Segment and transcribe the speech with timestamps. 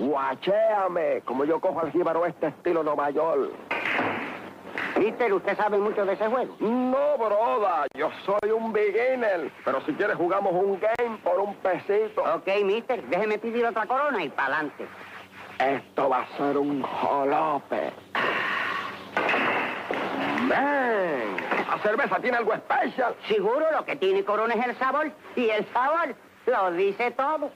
[0.00, 3.52] Guachéame, como yo cojo al jíbaro este estilo Nueva York.
[4.98, 6.56] Mister, ¿usted sabe mucho de ese juego?
[6.58, 9.52] No, broda, yo soy un beginner.
[9.62, 12.22] Pero si quieres jugamos un game por un pesito.
[12.34, 14.86] Ok, mister, déjeme pedir otra corona y pa'lante.
[15.58, 17.92] Esto va a ser un jolope.
[20.48, 21.36] ¡Ven!
[21.68, 23.14] ¿La cerveza tiene algo especial?
[23.28, 25.12] Seguro lo que tiene corona es el sabor.
[25.36, 26.14] Y el sabor
[26.46, 27.50] lo dice todo.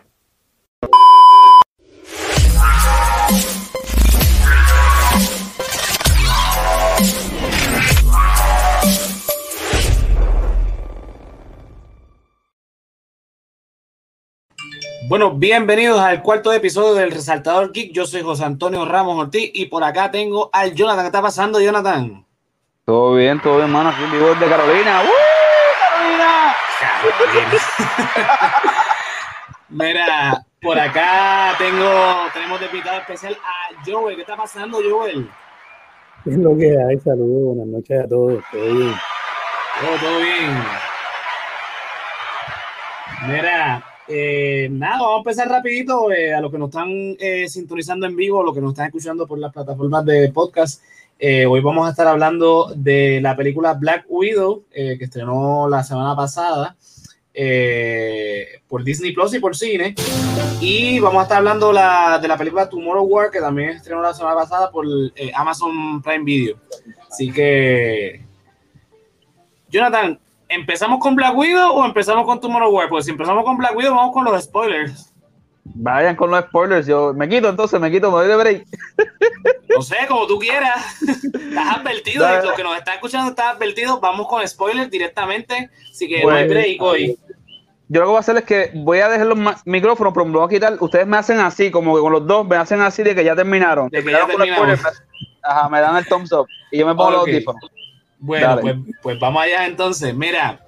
[15.06, 17.92] Bueno, bienvenidos al cuarto episodio del Resaltador Geek.
[17.92, 21.02] Yo soy José Antonio Ramos Ortiz y por acá tengo al Jonathan.
[21.04, 22.26] ¿Qué está pasando, Jonathan?
[22.84, 23.90] Todo bien, todo bien, hermano.
[23.90, 25.02] Aquí en vivo de Carolina.
[25.02, 25.10] ¡Uh,
[25.78, 26.56] Carolina!
[29.68, 31.90] Mira, por acá tengo,
[32.32, 34.16] tenemos de invitado especial a Joel.
[34.16, 35.28] ¿Qué está pasando, Joel?
[36.24, 36.98] ¿Qué es lo que hay?
[37.00, 38.42] Saludos, buenas noches a todos.
[38.50, 38.94] Todo bien.
[39.80, 40.50] Todo, todo bien.
[43.28, 48.06] Mira, eh, nada, vamos a empezar rapidito eh, a los que nos están eh, sintonizando
[48.06, 50.82] en vivo, a los que nos están escuchando por las plataformas de podcast.
[51.18, 56.16] Eh, hoy vamos a estar hablando de la película Black Widow, que estrenó la semana
[56.16, 56.74] pasada
[57.34, 59.94] eh, por Disney Plus y por cine.
[60.60, 64.14] Y vamos a estar hablando la, de la película Tomorrow War, que también estrenó la
[64.14, 66.56] semana pasada por eh, Amazon Prime Video.
[67.10, 68.24] Así que,
[69.68, 70.18] Jonathan,
[70.48, 72.88] ¿empezamos con Black Widow o empezamos con Tomorrow War?
[72.88, 75.13] Pues si empezamos con Black Widow, vamos con los spoilers.
[75.64, 76.86] Vayan con los spoilers.
[76.86, 78.66] Yo me quito entonces, me quito, me doy de break.
[79.74, 80.84] No sé, como tú quieras.
[81.02, 84.00] Estás advertido, y los que nos están escuchando están advertidos.
[84.00, 85.70] Vamos con spoilers directamente.
[85.90, 87.18] Así que no Pues, hay break hoy.
[87.88, 90.32] Yo lo que voy a hacer es que voy a dejar los micrófonos, pero me
[90.32, 90.76] lo voy a quitar.
[90.80, 93.34] Ustedes me hacen así, como que con los dos me hacen así de que ya
[93.36, 93.88] terminaron.
[93.88, 94.78] De que ya Terminaron
[95.42, 96.46] Ajá, me dan el thumbs up.
[96.70, 97.12] Y yo me pongo Ok.
[97.12, 97.70] los audífonos.
[98.18, 100.14] Bueno, pues, pues vamos allá entonces.
[100.14, 100.63] Mira,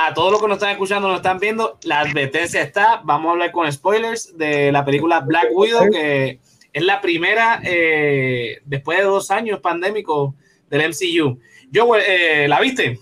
[0.00, 3.02] a todos los que nos están escuchando, nos están viendo, la advertencia está.
[3.04, 6.38] Vamos a hablar con spoilers de la película Black Widow, que
[6.72, 10.34] es la primera eh, después de dos años pandémicos
[10.70, 11.40] del MCU.
[11.72, 13.00] Yo, eh, ¿la viste?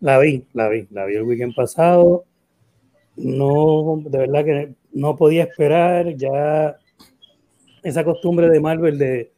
[0.00, 2.24] La vi, la vi, la vi el weekend pasado.
[3.16, 6.78] No, de verdad que no podía esperar ya
[7.82, 9.30] esa costumbre de Marvel de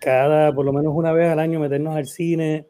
[0.00, 2.66] cada, por lo menos una vez al año, meternos al cine,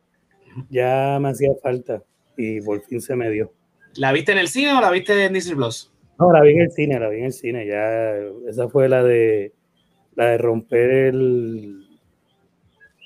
[0.69, 2.03] ya me hacía falta
[2.39, 3.53] y por fin se me dio.
[3.97, 5.93] ¿La viste en el cine o la viste en Disney Plus?
[6.19, 8.17] No, la vi en el cine, la vi en el cine, ya
[8.49, 9.53] esa fue la de
[10.15, 11.87] la de romper el,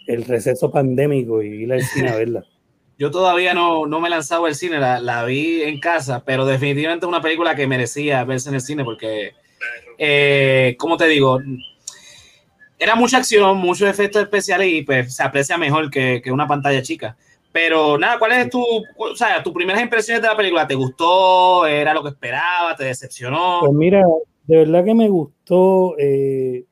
[0.07, 2.45] el receso pandémico y ir al cine a verla.
[2.99, 6.47] Yo todavía no, no me he lanzado al cine, la, la vi en casa, pero
[6.47, 9.33] definitivamente es una película que merecía verse en el cine porque,
[9.99, 11.41] eh, como te digo,
[12.79, 16.83] era mucha acción, muchos efectos especiales y pues se aprecia mejor que, que una pantalla
[16.83, 17.17] chica.
[17.53, 20.67] Pero nada, ¿cuál es tu, o sea, tus primeras impresiones de la película?
[20.67, 21.67] ¿Te gustó?
[21.67, 22.75] ¿Era lo que esperaba?
[22.75, 23.59] ¿Te decepcionó?
[23.61, 24.03] Pues mira,
[24.47, 25.95] de verdad que me gustó.
[25.99, 26.65] eh,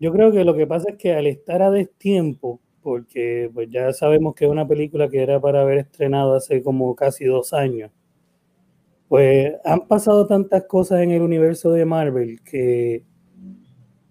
[0.00, 3.92] yo creo que lo que pasa es que al estar a destiempo, porque pues ya
[3.92, 7.92] sabemos que es una película que era para haber estrenado hace como casi dos años,
[9.08, 13.04] pues han pasado tantas cosas en el universo de Marvel que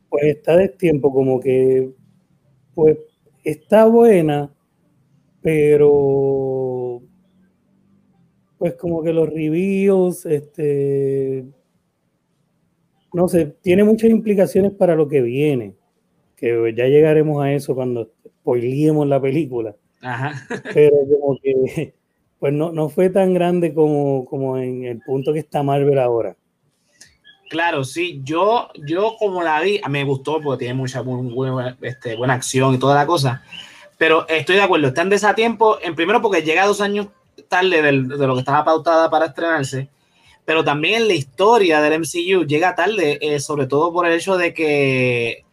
[0.09, 1.92] pues está a destiempo, como que
[2.74, 2.98] pues
[3.44, 4.50] está buena,
[5.41, 7.02] pero
[8.57, 11.46] pues como que los reviews, este,
[13.13, 15.75] no sé, tiene muchas implicaciones para lo que viene,
[16.35, 20.34] que ya llegaremos a eso cuando spoilemos la película, Ajá.
[20.74, 21.96] pero como que
[22.41, 26.35] pues no, no fue tan grande como, como en el punto que está Marvel ahora.
[27.51, 32.16] Claro, sí, yo, yo como la vi, me gustó porque tiene mucha muy buena, este,
[32.16, 33.44] buena acción y toda la cosa,
[34.01, 37.09] pero estoy de acuerdo, está en desatiempo, en primero porque llega dos años
[37.50, 39.89] tarde del- de lo que estaba pautada para estrenarse,
[40.44, 44.56] pero también la historia del MCU llega tarde, eh, sobre todo por el hecho de
[44.56, 45.45] que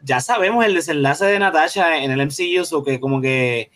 [0.00, 3.72] ya sabemos el desenlace de Natasha en el MCU, o que como que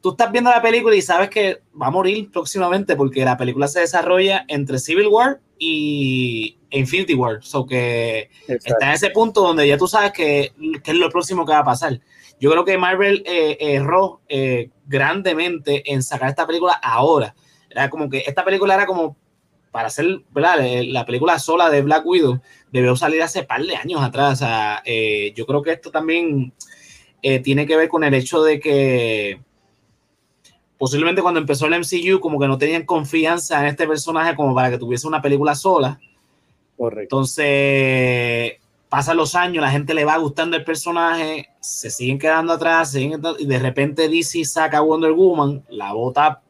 [0.00, 3.68] tú estás viendo la película y sabes que va a morir próximamente porque la película
[3.68, 7.40] se desarrolla entre Civil War y Infinity War.
[7.42, 10.52] So que está en ese punto donde ya tú sabes que,
[10.82, 12.00] que es lo próximo que va a pasar.
[12.40, 17.34] Yo creo que Marvel eh, erró eh, grandemente en sacar esta película ahora.
[17.70, 19.16] Era como que esta película era como
[19.70, 20.64] para hacer ¿verdad?
[20.64, 22.40] Eh, la película sola de Black Widow,
[22.70, 24.34] debió salir hace par de años atrás.
[24.34, 26.52] O sea, eh, yo creo que esto también
[27.42, 29.40] tiene que ver con el hecho de que
[30.76, 34.70] posiblemente cuando empezó el MCU, como que no tenían confianza en este personaje como para
[34.70, 35.98] que tuviese una película sola.
[36.76, 37.16] Correcto.
[37.16, 38.58] Entonces,
[38.94, 43.20] pasan los años, la gente le va gustando el personaje, se siguen quedando atrás, siguen,
[43.40, 46.42] y de repente DC saca Wonder Woman, la bota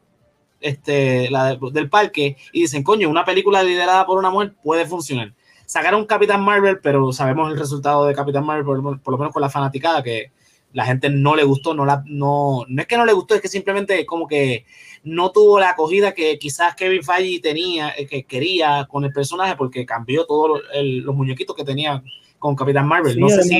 [0.61, 5.33] este, la del parque, y dicen, coño, una película liderada por una mujer puede funcionar.
[5.65, 9.49] Sacaron Capitán Marvel, pero sabemos el resultado de Capitán Marvel, por, lo menos con la
[9.49, 10.31] fanaticada, que
[10.71, 13.41] la gente no le gustó, no, la, no, no es que no le gustó, es
[13.41, 14.67] que simplemente como que
[15.03, 19.55] no tuvo la acogida que quizás Kevin Feige tenía, eh, que quería con el personaje,
[19.55, 22.03] porque cambió todos los muñequitos que tenía
[22.45, 23.19] con Capitán Marvel.
[23.19, 23.59] no sé si...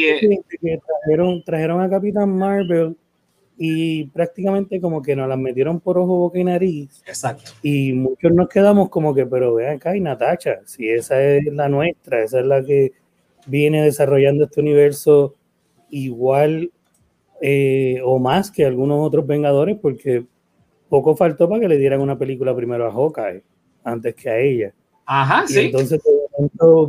[0.60, 2.96] trajeron, trajeron a Capitán Marvel
[3.58, 7.02] y prácticamente como que nos las metieron por ojo, boca y nariz.
[7.08, 7.50] Exacto.
[7.64, 11.68] Y muchos nos quedamos como que, pero vean acá, y Natacha, si esa es la
[11.68, 12.92] nuestra, esa es la que
[13.48, 15.34] viene desarrollando este universo
[15.90, 16.70] igual
[17.42, 20.28] eh, o más que algunos otros Vengadores, porque
[20.90, 23.42] poco faltó para que le dieran una película primero a Hawkeye
[23.84, 24.74] antes que a ella.
[25.08, 25.60] Ajá, y sí.
[25.62, 26.00] Entonces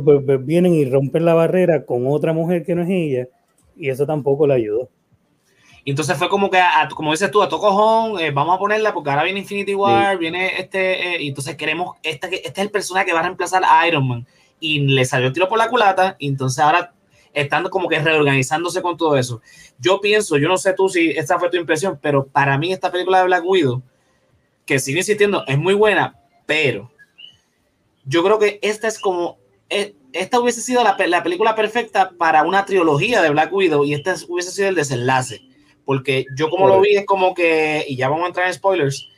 [0.03, 3.27] pues, pues, vienen y rompen la barrera con otra mujer que no es ella
[3.75, 4.89] y eso tampoco la ayudó.
[5.83, 8.93] Y entonces fue como que, a, como dices tú, a tocojón, eh, vamos a ponerla
[8.93, 10.19] porque ahora viene Infinity War, sí.
[10.19, 13.63] viene este, eh, y entonces queremos, este, este es el personaje que va a reemplazar
[13.65, 14.27] a Iron Man.
[14.59, 16.93] Y le salió el tiro por la culata, y entonces ahora
[17.33, 19.41] están como que reorganizándose con todo eso.
[19.79, 22.91] Yo pienso, yo no sé tú si esta fue tu impresión, pero para mí esta
[22.91, 23.81] película de Black Widow,
[24.65, 26.91] que sigue insistiendo, es muy buena, pero
[28.07, 29.37] yo creo que esta es como,
[29.69, 33.93] eh, esta hubiese sido la, la, película perfecta para una trilogía de Black Widow y
[33.93, 35.41] este hubiese sido el desenlace,
[35.85, 39.09] porque yo como lo vi es como que, y ya vamos a entrar en spoilers,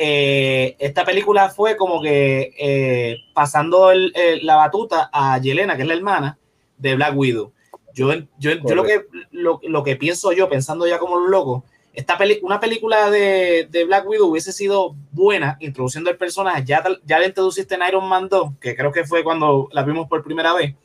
[0.00, 5.82] eh, esta película fue como que eh, pasando el, el, la batuta a Yelena, que
[5.82, 6.38] es la hermana
[6.76, 7.52] de Black Widow.
[7.94, 11.64] Yo, yo, yo lo, que, lo, lo, que pienso yo, pensando ya como un loco,
[11.98, 16.62] esta peli una película de, de, Black Widow hubiese sido buena, introduciendo el personaje.
[16.64, 20.06] Ya, ya le introduciste en Iron Man 2, que creo que fue cuando la vimos
[20.06, 20.76] por primera vez.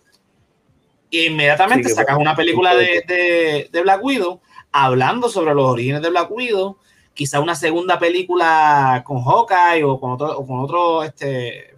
[1.11, 6.01] E inmediatamente sí, sacas una película de, de, de, Black Widow hablando sobre los orígenes
[6.01, 6.77] de Black Widow.
[7.13, 11.75] Quizá una segunda película con Hawkeye o con otro, o con otro este,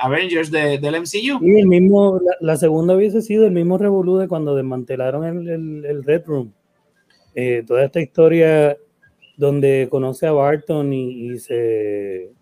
[0.00, 1.38] Avengers de, del MCU.
[1.38, 5.50] Sí, el mismo, la, la, segunda hubiese sido el mismo revolú de cuando desmantelaron el,
[5.50, 6.54] el, el Red Room.
[7.34, 8.76] Eh, toda esta historia
[9.36, 12.32] donde conoce a Barton y, y se,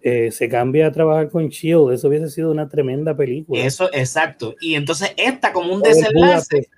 [0.00, 3.62] eh, se cambia a trabajar con Shield, eso hubiese sido una tremenda película.
[3.62, 4.54] Eso, exacto.
[4.60, 6.68] Y entonces esta como un desenlace.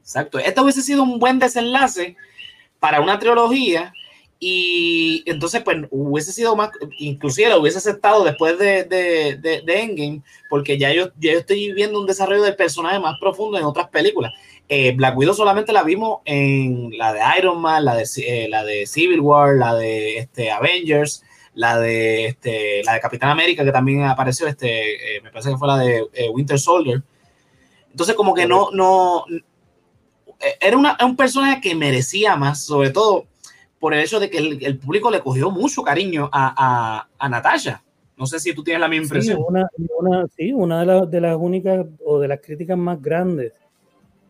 [0.00, 0.38] Exacto.
[0.38, 2.16] Esta hubiese sido un buen desenlace
[2.78, 3.92] para una trilogía
[4.40, 9.80] y entonces pues hubiese sido más, inclusive lo hubiese aceptado después de, de, de, de
[9.80, 13.64] Endgame, porque ya yo, ya yo estoy viendo un desarrollo del personaje más profundo en
[13.64, 14.32] otras películas.
[14.70, 18.64] Eh, Black Widow solamente la vimos en la de Iron Man, la de, eh, la
[18.64, 21.24] de Civil War, la de este, Avengers,
[21.54, 25.56] la de, este, la de Capitán América, que también apareció, este, eh, me parece que
[25.56, 27.02] fue la de Winter Soldier.
[27.90, 29.24] Entonces como que no, no,
[30.60, 33.24] era una, un personaje que merecía más, sobre todo
[33.78, 37.28] por el hecho de que el, el público le cogió mucho cariño a, a, a,
[37.28, 37.82] Natasha.
[38.16, 39.38] No sé si tú tienes la misma impresión.
[39.38, 39.68] Sí, una,
[39.98, 43.52] una, sí, una de, la, de, las únicas o de las críticas más grandes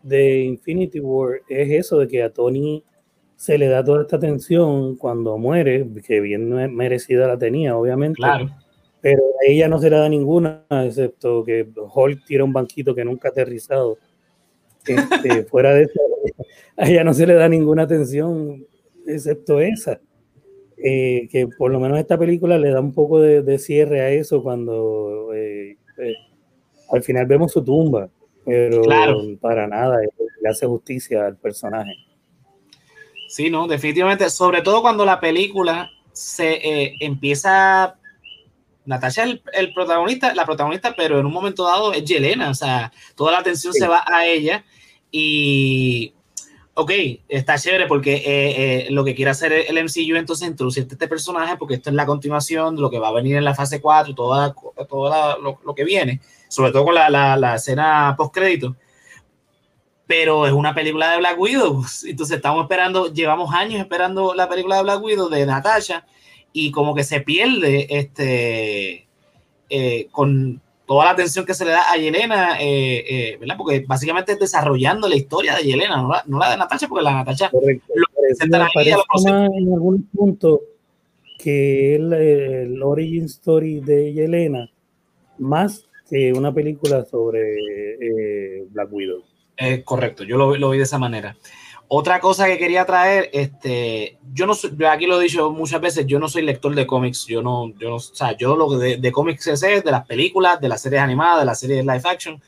[0.03, 2.83] de Infinity War es eso de que a Tony
[3.35, 8.17] se le da toda esta atención cuando muere, que bien merecida la tenía, obviamente.
[8.17, 8.49] Claro.
[9.01, 13.05] Pero a ella no se le da ninguna, excepto que Hulk tira un banquito que
[13.05, 13.97] nunca ha aterrizado.
[14.85, 16.01] Este, fuera de eso,
[16.75, 18.65] a ella no se le da ninguna atención,
[19.07, 20.01] excepto esa.
[20.81, 24.11] Eh, que por lo menos esta película le da un poco de, de cierre a
[24.11, 26.13] eso cuando eh, eh,
[26.89, 28.09] al final vemos su tumba,
[28.45, 29.21] pero claro.
[29.41, 29.97] para nada
[30.41, 31.95] le hace justicia al personaje.
[33.27, 37.99] Sí, no, definitivamente, sobre todo cuando la película se empieza
[38.89, 42.55] Natasha es el, el, protagonista, la protagonista, pero en un momento dado es Yelena, o
[42.55, 43.79] sea, toda la atención sí.
[43.79, 44.65] se va a ella
[45.11, 46.11] y,
[46.73, 46.91] ok,
[47.27, 51.55] está chévere porque eh, eh, lo que quiere hacer el MCU entonces introducir este personaje
[51.57, 54.15] porque esto es la continuación de lo que va a venir en la fase 4,
[54.15, 54.55] toda,
[54.89, 56.19] toda lo, lo, que viene,
[56.49, 58.75] sobre todo con la, la, la escena post-crédito.
[60.05, 64.77] Pero es una película de Black Widow, entonces estamos esperando, llevamos años esperando la película
[64.77, 66.05] de Black Widow de Natasha
[66.51, 69.07] y como que se pierde este
[69.69, 73.55] eh, con toda la atención que se le da a Yelena, eh, eh, ¿verdad?
[73.55, 77.03] Porque básicamente es desarrollando la historia de Yelena, no la, no la de Natasha, porque
[77.03, 77.93] la Natasha Correcto.
[77.93, 80.61] lo presentan ahí en algún punto
[81.37, 84.71] que el, el, origin story de Yelena
[85.37, 87.55] más que una película sobre
[88.69, 89.23] Black Widow.
[89.83, 91.35] correcto, yo lo, lo vi de esa manera.
[91.91, 96.05] Otra cosa que quería traer, este, yo no soy, aquí lo he dicho muchas veces,
[96.05, 98.97] yo no soy lector de cómics, yo no, yo no, o sea, yo lo de,
[98.97, 102.39] de cómics sé de las películas, de las series animadas, de las series live action,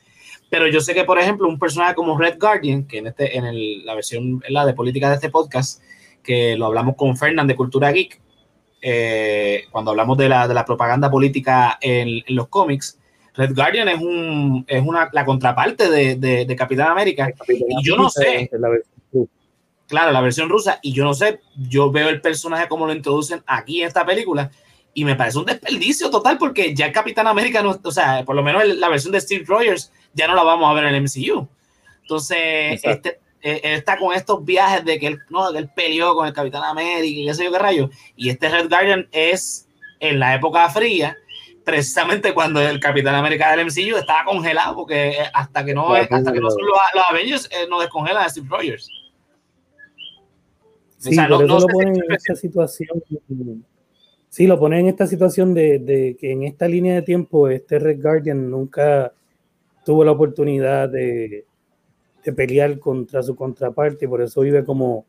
[0.48, 3.44] Pero yo sé que, por ejemplo, un personaje como Red Guardian, que en, este, en
[3.44, 5.82] el, la versión la de política de este podcast,
[6.22, 8.20] que lo hablamos con Fernand de Cultura Geek,
[8.80, 13.00] eh, cuando hablamos de la, de la propaganda política en, en, los cómics,
[13.34, 17.32] Red Guardian es, un, es una, la contraparte de, de, de Capitán América.
[17.32, 18.50] Capitán y yo no sé.
[18.52, 18.68] La
[19.88, 20.78] claro, la versión rusa.
[20.82, 24.50] Y yo no sé, yo veo el personaje como lo introducen aquí en esta película
[24.94, 28.36] y me parece un desperdicio total porque ya el Capitán América, no, o sea, por
[28.36, 31.02] lo menos la versión de Steve Rogers ya no la vamos a ver en el
[31.02, 31.48] MCU.
[32.02, 36.26] Entonces, este, eh, él está con estos viajes de que él, no, él peleó con
[36.26, 37.90] el Capitán América y qué sé yo qué rayo.
[38.16, 39.66] Y este Red Guardian es
[40.00, 41.16] en la época fría,
[41.64, 46.32] precisamente cuando el Capitán América del MCU estaba congelado, porque eh, hasta que no, hasta
[46.32, 48.88] que no son los, los Avengers eh, no descongelan a Steve Rogers.
[50.98, 53.02] Sí, o sea, no, no lo ponen en esta situación.
[54.28, 57.78] Sí, lo ponen en esta situación de, de, que en esta línea de tiempo este
[57.78, 59.12] Red Guardian nunca
[59.84, 61.44] tuvo la oportunidad de,
[62.24, 65.04] de pelear contra su contraparte, y por eso vive como,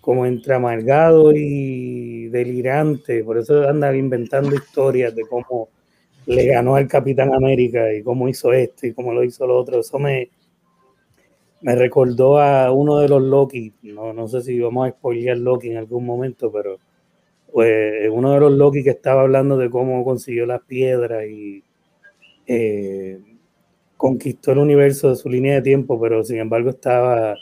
[0.00, 5.68] como entre amargado y delirante, por eso anda inventando historias de cómo
[6.26, 9.80] le ganó al Capitán América y cómo hizo esto y cómo lo hizo lo otro.
[9.80, 10.30] Eso me,
[11.60, 15.70] me recordó a uno de los Loki, no, no sé si vamos a spoilear Loki
[15.70, 16.78] en algún momento, pero
[17.52, 21.64] pues uno de los Loki que estaba hablando de cómo consiguió las piedras y
[22.46, 23.18] eh,
[23.96, 27.36] conquistó el universo de su línea de tiempo, pero sin embargo estaba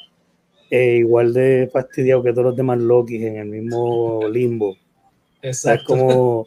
[0.70, 4.76] eh, igual de fastidiado que todos los demás Loki en el mismo limbo.
[5.42, 5.84] Exacto.
[5.86, 6.46] como,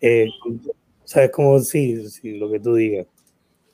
[0.00, 0.28] eh,
[1.04, 3.06] sabes como, sí, sí, lo que tú digas.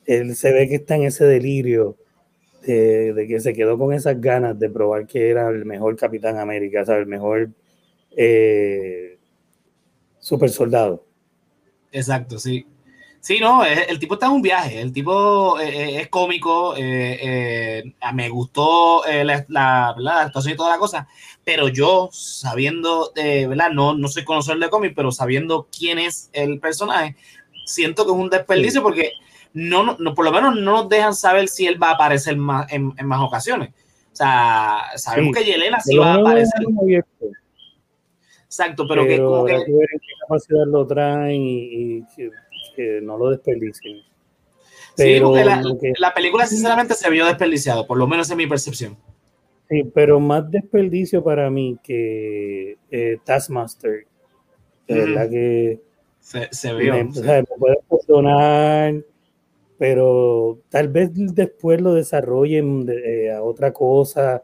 [0.07, 1.97] Él se ve que está en ese delirio
[2.63, 6.39] de, de, que se quedó con esas ganas de probar que era el mejor Capitán
[6.39, 7.03] América, ¿sabes?
[7.03, 7.51] el mejor
[8.17, 9.19] eh,
[10.19, 11.05] super soldado.
[11.93, 12.67] Exacto, sí.
[13.21, 17.93] Sí, no, el tipo está en un viaje, el tipo eh, eh, es cómico, eh,
[18.15, 19.45] me gustó la,
[19.99, 21.07] la, actuación y toda la cosa,
[21.45, 23.71] pero yo sabiendo, ¿verdad?
[23.73, 27.15] No, no soy conocedor de cómics, pero sabiendo quién es el personaje,
[27.67, 29.12] siento que es un desperdicio porque
[29.53, 32.73] no, no, por lo menos no nos dejan saber si él va a aparecer más,
[32.73, 33.71] en, en más ocasiones.
[34.12, 36.62] O sea, sabemos que Yelena sí va a aparecer.
[38.47, 39.62] Exacto, pero, que como que...
[39.65, 42.05] qué capacidad lo traen y, y
[42.75, 44.03] que no lo desperdicien.
[44.97, 45.62] Pero sí, la,
[45.99, 48.97] la, película sinceramente se vio desperdiciado, por lo menos en mi percepción.
[49.71, 54.05] Sí, pero más desperdicio para mí que eh, Taskmaster.
[54.89, 55.81] De verdad que
[56.19, 56.93] se, se vio.
[56.93, 58.95] Me, o sea, me puede funcionar,
[59.79, 64.43] pero tal vez después lo desarrollen de, eh, a otra cosa.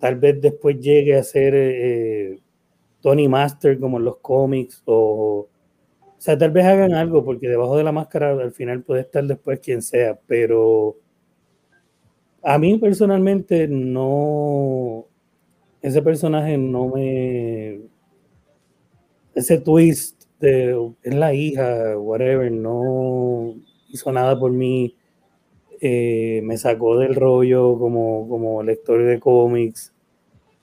[0.00, 2.38] Tal vez después llegue a ser eh,
[3.02, 5.46] Tony Master como en los cómics o
[6.24, 9.60] sea, tal vez hagan algo, porque debajo de la máscara al final puede estar después
[9.60, 10.96] quien sea, pero
[12.42, 15.06] a mí personalmente no,
[15.82, 17.80] ese personaje no me,
[19.34, 23.56] ese twist de es la hija, whatever, no
[23.88, 24.96] hizo nada por mí,
[25.80, 29.92] eh, me sacó del rollo como, como lector de cómics.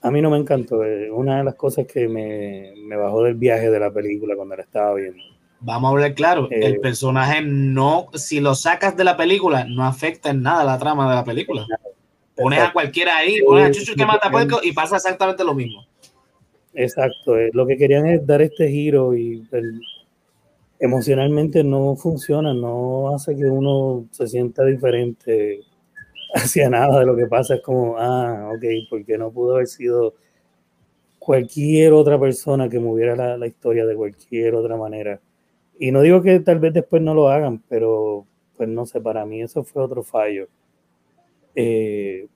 [0.01, 0.81] A mí no me encantó,
[1.13, 4.63] una de las cosas que me, me bajó del viaje de la película cuando la
[4.63, 5.30] estaba viendo.
[5.63, 9.85] Vamos a hablar claro, el eh, personaje no, si lo sacas de la película, no
[9.85, 11.67] afecta en nada la trama de la película.
[12.35, 15.85] Pones a cualquiera ahí, pones a Chucho que mata puerco y pasa exactamente lo mismo.
[16.73, 19.47] Exacto, eh, lo que querían es dar este giro y
[20.79, 25.59] emocionalmente no funciona, no hace que uno se sienta diferente
[26.33, 27.53] hacia nada de lo que pasa.
[27.53, 30.15] Es como, ah, ok, porque no pudo haber sido
[31.19, 35.19] cualquier otra persona que moviera la, la historia de cualquier otra manera
[35.81, 39.25] y no digo que tal vez después no lo hagan, pero pues no sé, para
[39.25, 40.47] mí eso fue otro fallo.
[41.55, 42.27] Eh,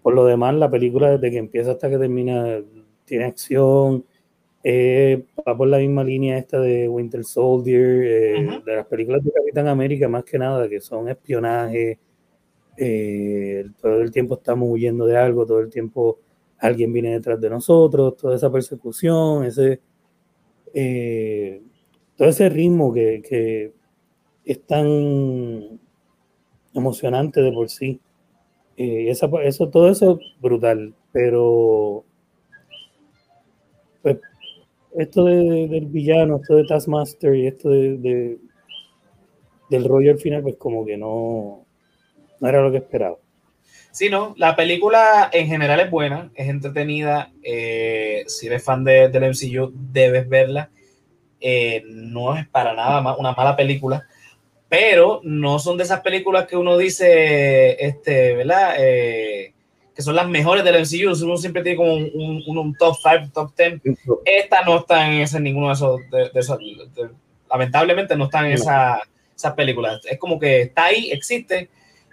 [0.00, 2.62] por lo demás, la película desde que empieza hasta que termina
[3.04, 4.04] tiene acción,
[4.62, 9.32] eh, va por la misma línea esta de Winter Soldier, eh, de las películas de
[9.32, 11.98] Capitán América más que nada, que son espionaje,
[13.82, 16.20] todo el tiempo estamos huyendo de algo, todo el tiempo
[16.58, 19.80] alguien viene detrás de nosotros, toda esa persecución, ese
[22.16, 23.72] todo ese ritmo que, que
[24.44, 25.80] es tan
[26.74, 28.00] emocionante de por sí.
[28.76, 29.28] Eh, eso,
[29.68, 32.04] todo eso brutal, pero
[34.02, 34.18] pues,
[34.98, 38.38] esto de, del villano, esto de Taskmaster y esto de, de,
[39.70, 41.64] del rollo al final, pues como que no,
[42.40, 43.16] no era lo que esperaba.
[43.94, 47.30] Sí, no, la película en general es buena, es entretenida.
[47.44, 50.68] Eh, si eres fan de, del MCU, debes verla.
[51.40, 54.06] Eh, no es para nada una mala película,
[54.68, 58.74] pero no son de esas películas que uno dice, este, ¿verdad?
[58.78, 59.52] Eh,
[59.94, 61.24] que son las mejores del MCU.
[61.24, 63.80] Uno siempre tiene como un, un, un top 5, top 10.
[64.24, 66.00] Esta no está en ese, ninguno de esos.
[66.10, 67.10] De, de esos de,
[67.50, 69.00] lamentablemente no están en esa,
[69.34, 70.00] esas películas.
[70.06, 71.70] Es como que está ahí, existe,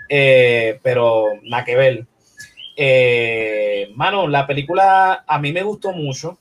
[0.08, 2.06] eh, pero nada que ver.
[2.78, 6.38] Eh, mano, la película a mí me gustó mucho.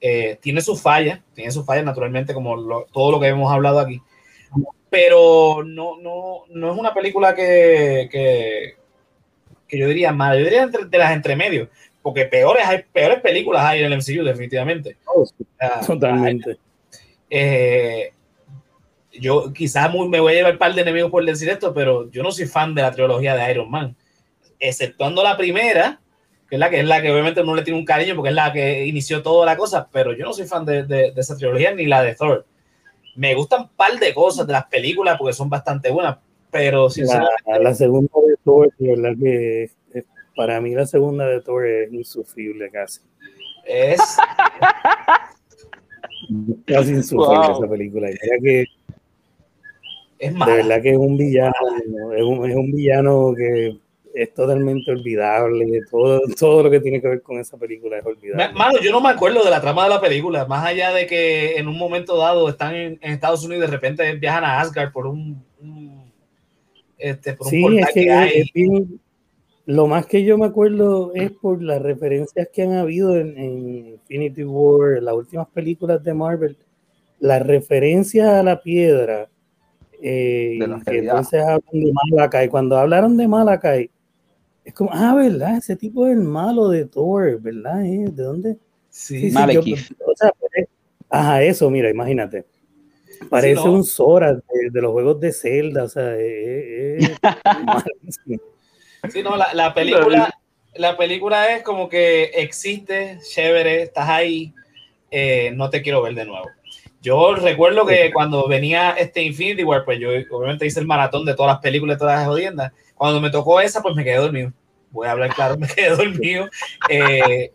[0.00, 3.80] Eh, tiene sus fallas, tiene sus fallas naturalmente, como lo, todo lo que hemos hablado
[3.80, 4.00] aquí.
[4.88, 8.76] Pero no, no, no es una película que, que,
[9.68, 11.68] que yo diría mala, yo diría entre, de las entremedios,
[12.02, 14.96] porque peores, hay, peores películas hay en el MCU, definitivamente.
[15.06, 15.24] Oh.
[15.86, 16.58] Totalmente.
[17.28, 18.12] Eh,
[19.12, 22.22] yo quizás me voy a llevar un par de enemigos por decir esto, pero yo
[22.22, 23.96] no soy fan de la trilogía de Iron Man,
[24.58, 26.00] exceptuando la primera,
[26.50, 28.34] que es la que es la que obviamente uno le tiene un cariño porque es
[28.34, 31.36] la que inició toda la cosa, pero yo no soy fan de, de, de esa
[31.36, 32.44] trilogía ni la de Thor.
[33.14, 36.18] Me gustan un par de cosas de las películas porque son bastante buenas,
[36.50, 37.34] pero sinceramente...
[37.46, 39.76] La, la segunda de Thor, de verdad que es,
[40.34, 43.00] para mí la segunda de Thor es insufrible casi.
[43.64, 44.00] Es...
[46.66, 47.58] casi insufrible wow.
[47.58, 48.08] esa película.
[48.42, 48.64] que
[50.18, 51.54] es de verdad que es un villano,
[52.14, 53.78] es un, es un villano que
[54.14, 55.80] es totalmente olvidable.
[55.90, 58.52] Todo, todo lo que tiene que ver con esa película es olvidable.
[58.54, 61.56] Mano, yo no me acuerdo de la trama de la película, más allá de que
[61.56, 64.92] en un momento dado están en, en Estados Unidos y de repente viajan a Asgard
[64.92, 66.10] por un, un
[66.98, 68.40] este, por un sí, es que, que hay.
[68.40, 69.00] Es bien,
[69.66, 73.86] lo más que yo me acuerdo es por las referencias que han habido en, en
[73.86, 76.56] Infinity War, en las últimas películas de Marvel,
[77.20, 79.28] las referencias a la piedra.
[80.02, 82.48] Eh, que entonces hablan de Malakai.
[82.48, 83.90] Cuando hablaron de Malakai,
[84.64, 85.56] es como, ah, ¿verdad?
[85.56, 87.84] Ese tipo es el malo de Thor, ¿verdad?
[87.84, 88.06] ¿Eh?
[88.10, 88.56] ¿De dónde?
[88.88, 90.32] Sí, sí, sí yo, o sea,
[91.08, 92.44] ajá, eso, mira, imagínate.
[93.28, 93.72] Parece sí, no.
[93.72, 97.10] un Sora de, de, los juegos de Zelda, o sea, es,
[98.06, 98.18] es
[99.08, 100.30] Sí, no, la, la, película,
[100.74, 104.52] la película es como que existe, chévere, estás ahí,
[105.10, 106.48] eh, no te quiero ver de nuevo.
[107.02, 111.34] Yo recuerdo que cuando venía este Infinity War, pues yo obviamente hice el maratón de
[111.34, 112.72] todas las películas, todas las jodiendas.
[112.94, 114.52] Cuando me tocó esa, pues me quedé dormido.
[114.90, 116.48] Voy a hablar claro, me quedé dormido.
[116.88, 117.52] Eh,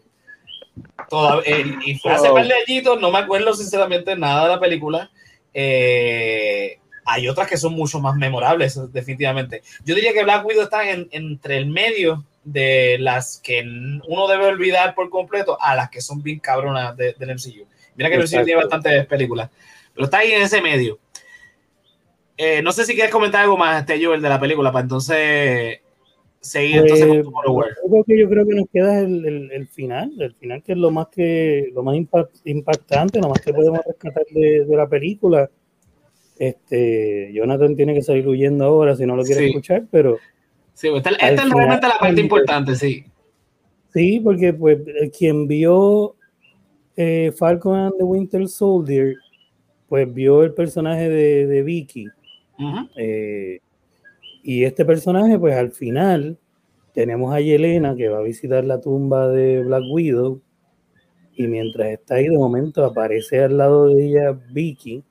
[1.09, 4.59] toda, eh, y fue hace par de añitos, no me acuerdo sinceramente nada de la
[4.59, 5.11] película.
[5.53, 9.61] Eh, hay otras que son mucho más memorables, definitivamente.
[9.83, 14.47] Yo diría que Black Widow está en, entre el medio de las que uno debe
[14.47, 17.67] olvidar por completo a las que son bien cabronas de, del MCU.
[17.95, 19.49] Mira que el MCU tiene bastantes películas,
[19.93, 20.99] pero está ahí en ese medio.
[22.37, 25.79] Eh, no sé si quieres comentar algo más, este Joel, de la película, para entonces
[26.41, 30.11] seguir pues, entonces con Tomorrow que yo creo que nos queda el, el, el, final,
[30.19, 33.79] el final que es lo más que lo más impact, impactante, lo más que podemos
[33.83, 35.49] rescatar de, de la película
[36.37, 39.47] este, Jonathan tiene que salir huyendo ahora si no lo quiere sí.
[39.47, 40.17] escuchar, pero.
[40.73, 43.05] Sí, esta, esta es realmente la parte importante, sí.
[43.93, 44.79] Sí, porque pues
[45.17, 46.14] quien vio
[46.95, 49.15] eh, Falcon and the Winter Soldier,
[49.87, 52.07] pues vio el personaje de, de Vicky.
[52.57, 52.89] Uh -huh.
[52.97, 53.59] eh,
[54.43, 56.37] y este personaje, pues al final,
[56.93, 60.41] tenemos a Yelena que va a visitar la tumba de Black Widow.
[61.35, 65.03] Y mientras está ahí, de momento aparece al lado de ella Vicky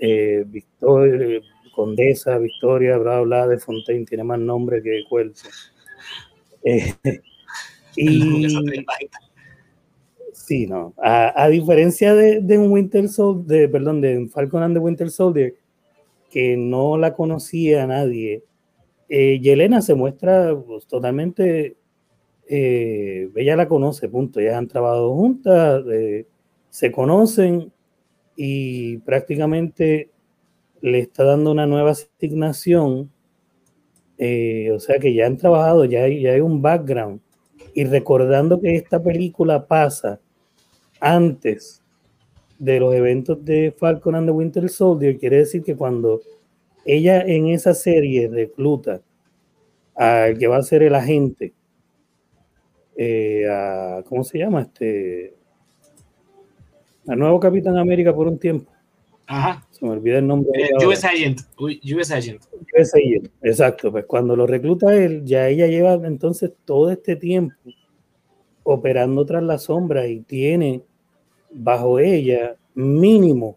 [0.00, 1.40] eh, Victoria,
[1.74, 5.48] Condesa, Victoria, bla, bla, de Fontaine, tiene más nombre que Cuelce.
[6.64, 6.92] Eh,
[7.94, 8.84] y,
[10.48, 10.94] sí, no.
[10.96, 15.10] A, a diferencia de, de, un Winter Soldier, de, perdón, de Falcon and the Winter
[15.10, 15.54] Soldier,
[16.30, 18.42] que no la conocía nadie,
[19.08, 21.76] eh, Yelena se muestra pues, totalmente.
[22.48, 24.40] Eh, ella la conoce, punto.
[24.40, 26.26] Ya han trabajado juntas, eh,
[26.70, 27.72] se conocen
[28.36, 30.10] y prácticamente
[30.80, 33.10] le está dando una nueva asignación.
[34.16, 37.20] Eh, o sea que ya han trabajado, ya hay, ya hay un background.
[37.74, 40.20] Y recordando que esta película pasa
[41.00, 41.82] antes
[42.58, 46.20] de los eventos de Falcon and the Winter Soldier, quiere decir que cuando
[46.84, 49.00] ella en esa serie recluta
[49.94, 51.52] al que va a ser el agente,
[52.96, 54.62] eh, a, ¿cómo se llama?
[54.62, 55.34] Este,
[57.06, 58.70] al nuevo Capitán América por un tiempo.
[59.26, 59.66] Ajá.
[59.70, 60.50] Se me olvida el nombre.
[60.60, 61.40] Eh, US Agent.
[61.58, 62.42] US Agent.
[62.76, 63.28] US Agent.
[63.42, 63.92] Exacto.
[63.92, 67.54] Pues cuando lo recluta él, ya ella lleva entonces todo este tiempo
[68.64, 70.82] operando tras la sombra y tiene
[71.50, 73.56] bajo ella mínimo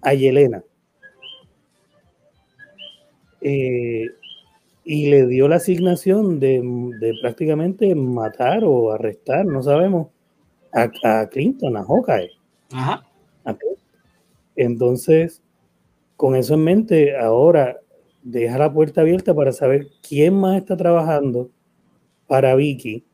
[0.00, 0.62] a Yelena.
[3.40, 4.06] Eh,
[4.84, 6.60] y le dio la asignación de,
[7.00, 10.08] de, prácticamente matar o arrestar, no sabemos,
[10.72, 12.30] a, a Clinton, a Hawkeye.
[12.72, 13.04] Ajá.
[14.56, 15.42] Entonces,
[16.16, 17.78] con eso en mente, ahora
[18.22, 21.50] deja la puerta abierta para saber quién más está trabajando
[22.26, 23.04] para Vicky,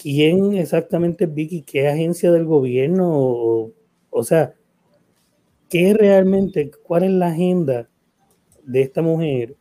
[0.00, 3.72] quién exactamente es Vicky, qué agencia del gobierno,
[4.10, 4.54] o, sea,
[5.68, 7.88] qué realmente, cuál es la agenda
[8.64, 9.56] de esta mujer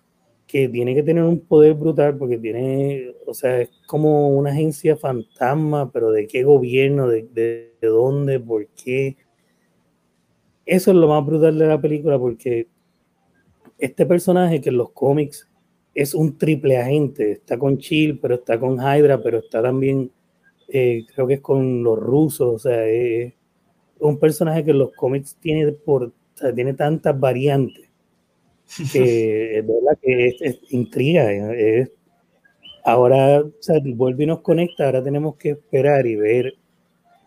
[0.46, 4.96] que tiene que tener un poder brutal porque tiene, o sea, es como una agencia
[4.96, 9.18] fantasma, pero de qué gobierno, de, de, de dónde, por qué.
[10.66, 12.68] Eso es lo más brutal de la película porque
[13.78, 15.48] este personaje que en los cómics
[15.94, 20.12] es un triple agente, está con Chill, pero está con Hydra, pero está también,
[20.68, 23.34] eh, creo que es con los rusos, o sea, es
[24.00, 27.90] un personaje que en los cómics tiene, por, o sea, tiene tantas variantes
[28.92, 31.32] que es verdad que es, es intriga.
[31.32, 31.90] Es,
[32.84, 36.54] ahora, o sea, vuelve y nos conecta, ahora tenemos que esperar y ver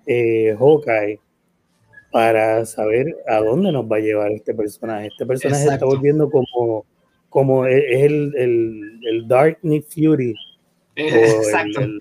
[0.07, 1.19] eh, Hawkeye
[2.13, 5.07] para saber a dónde nos va a llevar este personaje.
[5.09, 5.85] Este personaje Exacto.
[5.87, 6.85] está volviendo como,
[7.29, 10.35] como es es el, el, el Dark Nick Fury.
[10.97, 11.81] el- Exacto.
[11.81, 12.01] el-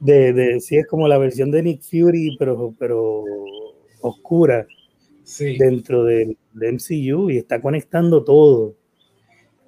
[0.00, 3.24] de, de, sí, es como la versión de Nick Fury, pero, pero
[4.00, 4.66] oscura
[5.22, 5.56] Sí.
[5.58, 8.74] dentro del, del MCU y está conectando todo.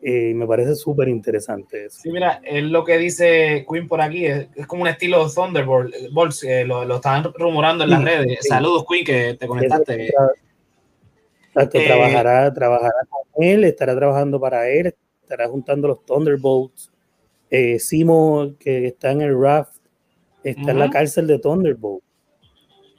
[0.03, 2.01] Eh, me parece súper interesante eso.
[2.03, 5.95] Sí, mira, es lo que dice Queen por aquí, es, es como un estilo Thunderbolt,
[6.13, 8.39] Bolts, eh, lo, lo estaban rumorando en las Sí, redes.
[8.41, 8.49] sí.
[8.49, 10.11] Saludos, Queen, que te conectaste.
[11.55, 14.93] Exacto, Eh, trabajará, trabajará con él, estará trabajando para él,
[15.23, 16.91] estará juntando los Thunderbolts.
[17.51, 19.77] Eh, Simo, que está en el raft,
[20.45, 22.03] está en la cárcel de Thunderbolt,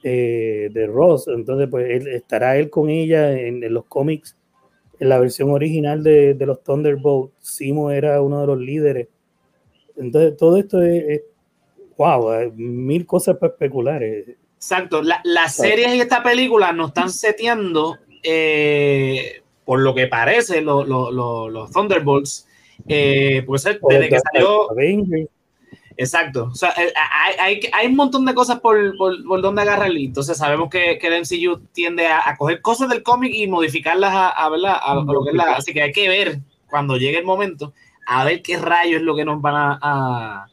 [0.02, 1.28] eh, de Ross.
[1.28, 4.36] Entonces, pues él, estará él con ella en, en los cómics.
[5.00, 9.08] En la versión original de, de los Thunderbolts, Simo era uno de los líderes.
[9.96, 11.22] Entonces, todo esto es, es-
[11.96, 14.02] wow, hay mil cosas para especular.
[14.02, 14.36] eh.
[14.56, 20.60] Exacto, la- las series y esta película nos están seteando, eh, por lo que parece,
[20.62, 22.46] lo- lo- lo- los Thunderbolts,
[22.88, 25.28] eh, pues eh, desde que salió, Avengers,
[25.96, 29.62] exacto, o sea, eh, hay, hay, hay un montón de cosas por, por, por donde
[29.62, 33.46] agarrar, entonces sabemos que, que el MCU tiende a, a coger cosas del cómic y
[33.46, 34.76] modificarlas a, a, ¿verdad?
[34.80, 37.72] a lo que es la, así que hay que ver cuando llegue el momento,
[38.06, 40.46] a ver qué rayos es lo que nos van a, a,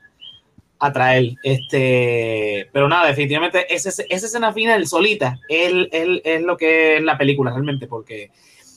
[0.80, 1.34] a traer.
[1.44, 7.04] Este, pero nada, definitivamente esa, esa escena final solita es, es, es lo que es
[7.04, 8.32] la película realmente, porque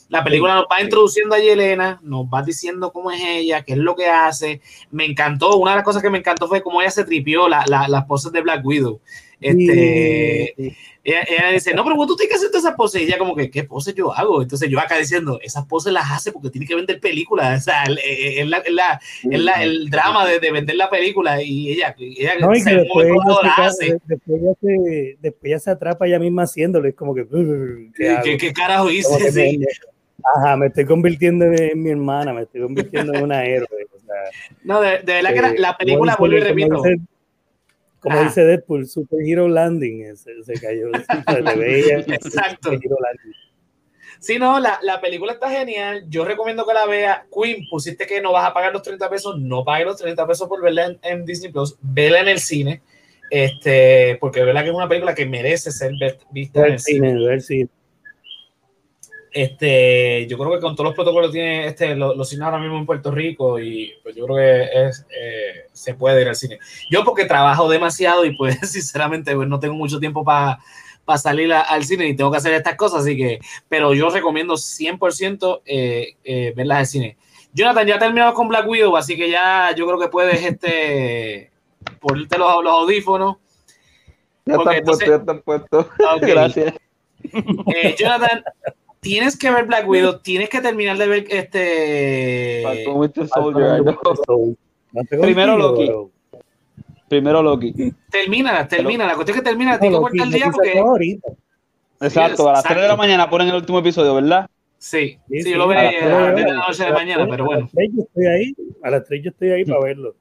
[0.09, 3.79] la película nos va introduciendo a Yelena, nos va diciendo cómo es ella, qué es
[3.79, 4.61] lo que hace.
[4.90, 7.64] Me encantó, una de las cosas que me encantó fue cómo ella se tripió la,
[7.67, 9.01] la, las poses de Black Widow.
[9.40, 13.03] Este, sí, ella, ella dice, no, pero tú tienes que hacer todas esas poses.
[13.03, 14.40] Y ella como que, ¿qué poses yo hago?
[14.40, 17.61] Entonces yo acá diciendo, esas poses las hace porque tiene que vender películas.
[17.61, 21.73] O sea, el- el- la- es la- el drama de, de vender la película y
[21.73, 23.99] ella, ella No, y se después ella, se, la hace.
[24.07, 26.88] después, ella se, después ella se atrapa ella misma haciéndolo.
[26.88, 27.23] Es como que.
[27.25, 28.23] "Brr, ¿qué hago?".
[28.23, 29.09] ¿Qué, qué carajo hice?
[30.37, 33.87] Ajá, me estoy convirtiendo en, en mi hermana, me estoy convirtiendo en una héroe.
[33.95, 34.15] o sea,
[34.65, 36.97] No, de, de verdad que la, eh, la película, vuelvo y repito, Como dice,
[38.01, 38.25] como Ajá.
[38.25, 40.03] dice Deadpool, Superhero Landing.
[40.03, 40.89] eh, Se, se cayó.
[41.31, 41.99] Se le veía.
[42.07, 42.71] Exacto.
[42.73, 43.35] Superhero Landing.
[44.21, 46.05] Sí, no, la, la película está genial.
[46.09, 47.27] Yo recomiendo que la vea.
[47.35, 49.39] Queen, pusiste que no vas a pagar los 30 pesos.
[49.39, 51.77] No pagues los 30 pesos por verla en, en Disney Plus.
[51.83, 52.81] Vela en el cine.
[53.31, 55.93] Este, porque de verdad que es una película que merece ser
[56.31, 57.15] vista en el cine.
[59.35, 62.79] Este, yo creo que con todos los protocolos tiene este, los, los cines ahora mismo
[62.79, 66.61] en Puerto Rico y pues yo creo que es, eh, se puede ir al cine.
[66.88, 70.61] Yo porque trabajo demasiado y pues sinceramente pues, no tengo mucho tiempo para
[71.18, 74.55] salir a- al cine y tengo que hacer estas cosas, así que, pero yo recomiendo
[74.55, 77.16] 100% eh, eh, verlas al cine.
[77.53, 81.51] Jonathan, ya terminamos con Black Widow, así que ya yo creo que puedes este,
[81.99, 83.37] ponerte los, los audífonos.
[84.47, 85.87] Ya están puestos, ya están puestos.
[86.20, 86.75] Gracias.
[87.75, 88.44] Eh, Jonathan,
[89.05, 92.62] tienes que ver Black Widow, tienes que terminar de ver este...
[92.64, 93.83] Falcon Winter Soldier,
[95.21, 95.90] Primero Loki.
[97.09, 97.75] Primero Loki.
[98.11, 99.07] Termina, termina.
[99.07, 101.19] La cuestión es que termina, No, tengo que el día porque.
[102.01, 104.49] Exacto, a las 3 de la mañana ponen el último episodio, ¿verdad?
[104.79, 106.85] Sí, Sí, sí, sí, yo lo veré a las de 10 de la la noche
[106.85, 107.61] de mañana, pero A bueno.
[107.62, 110.14] las 3 yo estoy ahí, a las 3 yo estoy ahí para verlo.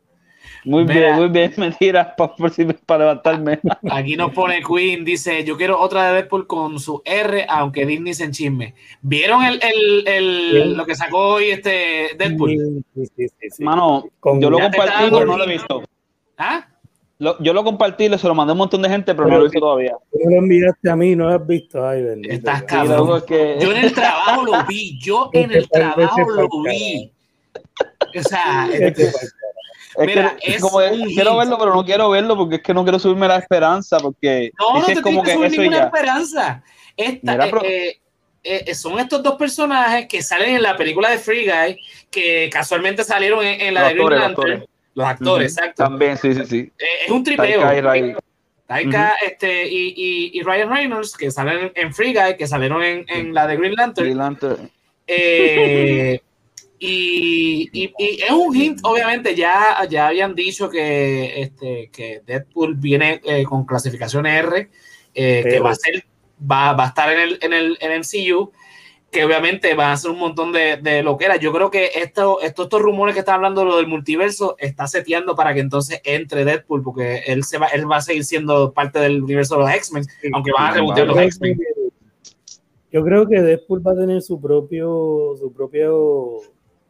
[0.66, 1.00] Muy Mira.
[1.00, 3.60] bien, muy bien, mentira, para, por si- para levantarme.
[3.92, 8.14] Aquí nos pone Queen, dice: Yo quiero otra de Deadpool con su R, aunque Disney
[8.14, 8.74] se enchisme.
[9.02, 12.84] ¿Vieron el, el, el- lo que sacó hoy este Deadpool?
[12.96, 13.64] Sí, sí, sí, sí.
[13.64, 15.84] Mano, Con- yo lo compartí, pero no lo he visto.
[16.38, 16.68] ¿Ah?
[17.20, 19.36] Lo- yo lo compartí, le se lo mandé a un montón de gente, pero no
[19.36, 19.96] lo he visto todavía.
[20.12, 21.86] Tú me lo enviaste a mí, no lo has visto.
[21.88, 22.34] Ay, bendito.
[22.34, 22.98] Estás cabrón.
[22.98, 27.12] loco, es que- Yo en el trabajo lo vi, yo en el trabajo lo vi.
[28.18, 28.94] O sea, pa'l
[29.96, 32.74] Es Mira, que es como un quiero verlo, pero no quiero verlo porque es que
[32.74, 35.78] no quiero subirme la esperanza, porque No, no te es como que que subir ninguna
[35.78, 35.84] ya.
[35.86, 36.64] esperanza.
[36.98, 38.00] Esta, Mira, eh, pero- eh,
[38.44, 41.80] eh, son estos dos personajes que salen en la película de Free Guy,
[42.12, 44.52] que casualmente salieron en, en la Los de Green actores, los Lantern.
[44.52, 44.70] actores.
[44.96, 45.60] Los actores, Ujú.
[45.62, 45.84] exacto.
[45.84, 46.72] También, sí, sí, sí.
[46.78, 47.62] Eh, es un tripeo.
[47.62, 48.16] Taika y Ray-
[48.68, 53.06] Taika, este, y, y, y Ryan Reynolds, que salen en Free Guy, que salieron en,
[53.08, 54.06] en la de Green Lantern.
[54.06, 54.72] Green Lantern.
[55.08, 56.20] Eh,
[56.86, 62.76] y, y- y es un hint, obviamente, ya, ya habían dicho que, este, que Deadpool
[62.76, 64.70] viene eh, con clasificación R,
[65.16, 66.06] eh, que va a ser,
[66.40, 68.52] va, va a estar en el, en el, en el MCU,
[69.12, 71.40] que obviamente van a ser un montón de, de loqueras.
[71.40, 75.36] Yo creo que esto, esto- estos rumores que están hablando lo del multiverso está seteando
[75.36, 79.00] para que entonces entre Deadpool, porque él se va, él va a seguir siendo parte
[79.00, 81.60] del universo de los X-Men, aunque van a rebotear los X-Men.
[82.92, 86.38] Yo creo que Deadpool va a tener su propio, su propio,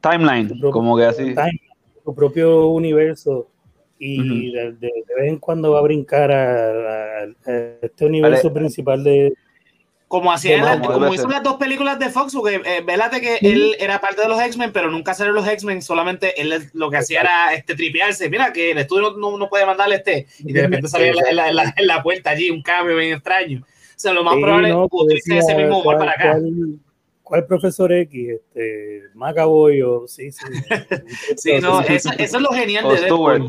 [0.10, 1.24] Timeline, propio como que así.
[1.34, 1.60] time,
[2.04, 3.48] su propio universo
[3.98, 4.30] y Ujú.
[4.58, 8.60] de, de- de vez en cuando va a brincar a, a- a este universo Vale.
[8.60, 9.34] principal de
[10.10, 11.16] Como hacía Como en la- debe como ser.
[11.16, 14.40] hizo las dos películas de Fox, porque eh, velate que él era parte de los
[14.40, 18.30] X-Men, pero nunca salió los X-Men, solamente él lo que hacía era este tripearse.
[18.30, 21.50] Mira que el estudio no, no, puede mandarle este, y de repente salía en la,
[21.50, 23.62] en la- en la- puerta allí un cambio bien extraño.
[23.62, 23.66] O
[24.04, 26.32] sea, lo más Sí, probable es no, que pues ese mismo humor ¿cuál- para acá.
[26.34, 26.80] ¿cuál,
[27.34, 28.30] cuál profesor X?
[28.30, 30.46] Este, Macaboy o sí, sí.
[31.36, 33.48] Sí, no, eso, eso es lo genial de Deadpool.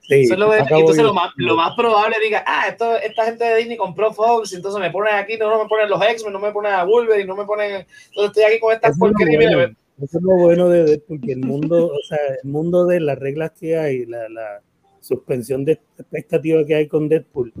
[0.00, 3.44] Sí, Eso es lo, entonces lo más, lo más probable diga, ah, esto, esta gente
[3.44, 6.38] de Disney compró Fox, entonces me ponen aquí, no, no me ponen los X-Men, no
[6.38, 9.54] me ponen a Wolverine, no me ponen, entonces estoy aquí con estas porquerías.
[9.54, 13.00] bueno, eso es lo bueno de Deadpool, que el mundo, o sea, el mundo de
[13.00, 14.62] las reglas que hay, la, la
[15.00, 17.52] suspensión de expectativa que hay con Deadpool,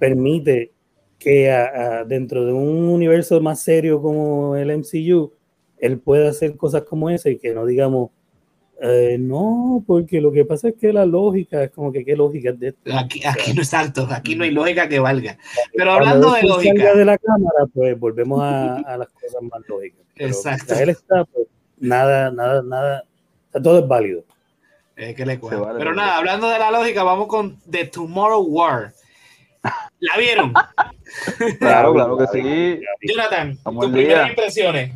[0.00, 0.72] permite
[1.22, 5.32] que a- a- dentro de un universo más serio como el MCU,
[5.78, 8.10] él pueda hacer cosas como esa y que no digamos,
[8.80, 12.50] eh, no, porque lo que pasa es que la lógica es como que qué lógica
[12.50, 12.92] es Deadpool.
[12.98, 15.38] Aquí, aquí no es exacto, aquí no hay lógica que valga.
[15.76, 19.60] Pero Cuando hablando de lógica, de la cámara, pues volvemos a, a las cosas más
[19.68, 20.00] lógicas.
[20.16, 20.74] Pero Exacto.
[20.74, 21.46] él está, pues
[21.78, 23.04] nada, nada, nada,
[23.62, 24.24] todo es válido.
[24.96, 28.92] eh, que le vale, Pero nada, hablando de la lógica, vamos con The Tomorrow War.
[30.02, 30.52] ¿La vieron?
[31.58, 32.80] Claro, claro que sí.
[33.02, 34.02] Jonathan, Vamos tus día.
[34.04, 34.92] primeras impresiones.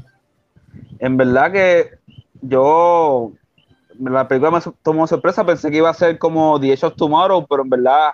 [0.98, 1.90] En verdad que
[2.42, 3.32] yo
[3.98, 7.46] la película me tomó sorpresa, pensé que iba a ser como The Edge of Tomorrow,
[7.48, 8.10] pero en verdad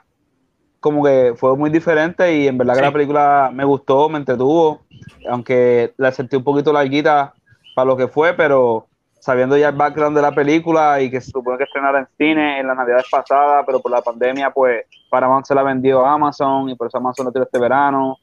[0.81, 2.81] como que fue muy diferente y en verdad Sí.
[2.81, 4.83] que la película me gustó, me entretuvo,
[5.31, 7.35] aunque la sentí un poquito larguita
[7.75, 8.87] para lo que fue, pero
[9.23, 12.59] sabiendo ya el background de la película y que se supone que estrenara en cine
[12.59, 16.69] en las navidades pasadas, pero por la pandemia pues Paramount se la vendió a Amazon
[16.69, 18.19] y por eso Amazon lo tiró este verano.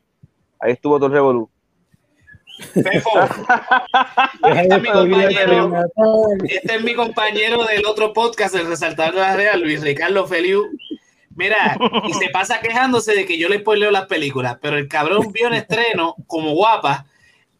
[0.59, 1.49] Ahí estuvo todo el revolú.
[2.73, 3.11] Fefo,
[4.49, 5.71] Este es mi compañero.
[6.43, 10.65] este es mi compañero del otro podcast, el Resaltador de la Real, Luis Ricardo Feliu.
[11.33, 11.77] Mira,
[12.09, 15.47] y se pasa quejándose de que yo le spoileo las películas, pero el cabrón vio
[15.47, 17.05] en estreno como guapa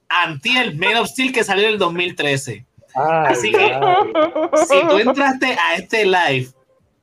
[0.10, 2.65] Antiel Man of Steel que salió en el 2013.
[2.99, 4.13] Ay, Así que- ay.
[4.67, 6.47] Si tú entraste a este live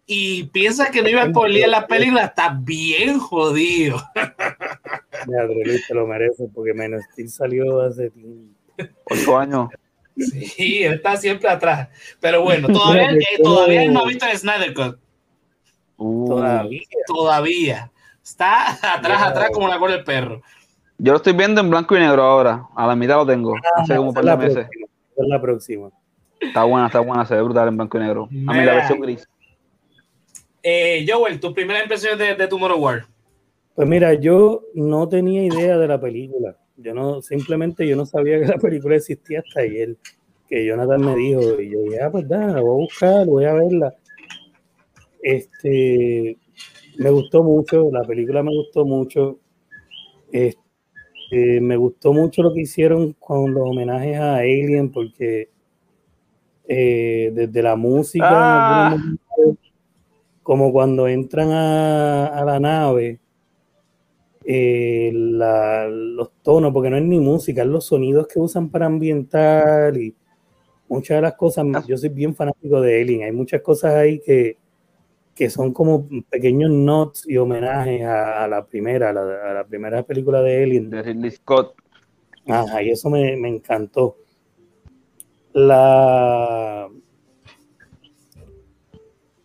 [0.07, 4.01] y piensas que no iba a spoilear las películas, estás bien jodido.
[4.15, 8.13] Ya, Luis, te lo mereces porque menos Steel salió hace.
[9.11, 9.69] Ocho años.
[10.17, 11.89] Sí, él está siempre atrás.
[12.21, 14.99] Pero bueno, todavía, eh, todavía él no ha visto el Snyder Cut.
[15.99, 16.81] Uh, Todavía.
[17.07, 17.91] Todavía.
[18.23, 20.43] Está atrás, atrás como la cola del perro.
[20.99, 22.67] Yo lo estoy viendo en blanco y negro ahora.
[22.75, 23.55] A la mitad lo tengo.
[23.77, 24.55] Hace como par de la meses.
[24.55, 24.86] próxima,
[25.17, 25.91] es la próxima.
[26.41, 28.25] Está buena, está buena, se ve brutal en blanco y negro.
[28.25, 28.65] A mí Mira.
[28.65, 29.29] la versión gris.
[30.63, 33.07] Eh, Joel, tus primeras impresiones de, de Tomorrow War.
[33.75, 36.57] Pues mira, yo no tenía idea de la película.
[36.77, 39.97] Yo no, simplemente yo no sabía que la película existía hasta ayer.
[40.49, 43.45] Que Jonathan me dijo, y yo dije, ah, pues nada, la voy a buscar, voy
[43.45, 43.95] a verla.
[45.23, 46.39] Este,
[46.99, 49.39] me gustó mucho, la película me gustó mucho.
[50.33, 50.66] Este,
[51.31, 55.49] me gustó mucho lo que hicieron con los homenajes a Alien, porque
[56.69, 58.97] eh, desde la música, Ah.
[60.43, 63.21] como cuando entran a, a la nave,
[64.45, 68.87] eh, la- los tonos, porque no es ni música, es los sonidos que usan para
[68.87, 70.15] ambientar y
[70.89, 74.57] muchas de las cosas, yo soy bien fanático de Alien, hay muchas cosas ahí que,
[75.37, 79.65] que son como pequeños notes y homenajes a, a la primera, a la, a la
[79.67, 80.89] primera película de Alien.
[80.89, 81.75] De Ridley Scott.
[82.49, 84.17] Ajá, y eso me, me encantó.
[85.53, 86.89] La,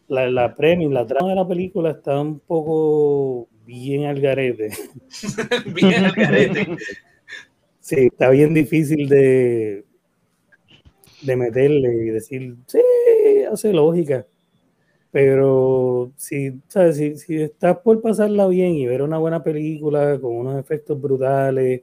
[0.08, 4.72] la, la premio, la trama de la película está un poco bien al garete.
[5.76, 6.68] Bien al garete.
[7.84, 9.84] Sí, está bien difícil de,
[11.24, 12.80] de meterle y decir, sí,
[13.52, 14.26] hace lógica.
[15.12, 16.98] Pero si, ¿sabes?
[16.98, 21.82] Si, si estás por pasarla bien y ver una buena película con unos efectos brutales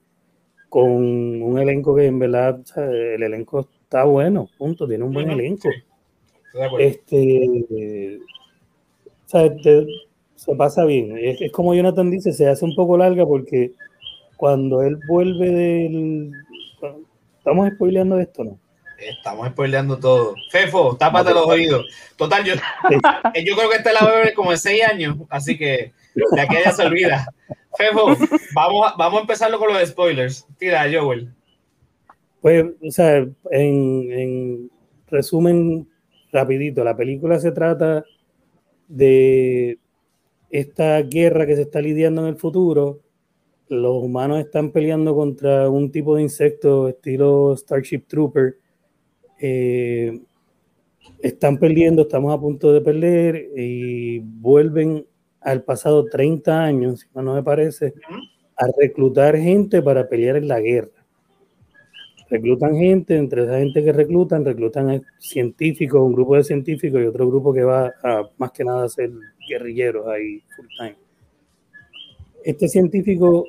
[0.68, 5.68] con un elenco que en verdad, el elenco está bueno, punto, tiene un buen elenco.
[6.78, 8.20] Este,
[9.62, 9.86] te-
[10.34, 11.16] se pasa bien.
[11.18, 13.72] Es, es como Jonathan dice, se hace un poco larga porque
[14.36, 16.32] cuando él vuelve del...
[17.38, 18.58] Estamos spoileando esto, ¿no?
[18.98, 20.34] Estamos spoileando todo.
[20.50, 21.86] Fefo, tápate los oídos.
[22.16, 22.54] Total, yo,
[23.44, 26.58] yo creo que esta la ver como en seis años, así que de aquí a
[26.60, 27.26] allá se olvida.
[27.76, 28.16] Fefo,
[28.54, 30.46] vamos a, vamos a empezarlo con los spoilers.
[30.58, 31.32] Tira, Joel.
[32.40, 33.18] Pues, o sea,
[33.50, 34.70] en, en
[35.06, 35.88] resumen
[36.32, 38.04] rapidito, la película se trata
[38.88, 39.78] de
[40.50, 43.00] esta guerra que se está lidiando en el futuro.
[43.68, 48.56] Los humanos están peleando contra un tipo de insecto estilo Starship Trooper.
[49.38, 50.20] Eh,
[51.22, 55.06] están perdiendo, estamos a punto de perder y vuelven
[55.40, 57.94] al pasado 30 años, si no me parece,
[58.56, 60.98] a reclutar gente para pelear en la guerra
[62.30, 67.26] reclutan gente, entre esa gente que reclutan, reclutan científicos, un grupo de científicos y otro
[67.26, 69.10] grupo que va a más que nada a ser
[69.48, 70.96] guerrilleros ahí full time.
[72.44, 73.46] Este científico,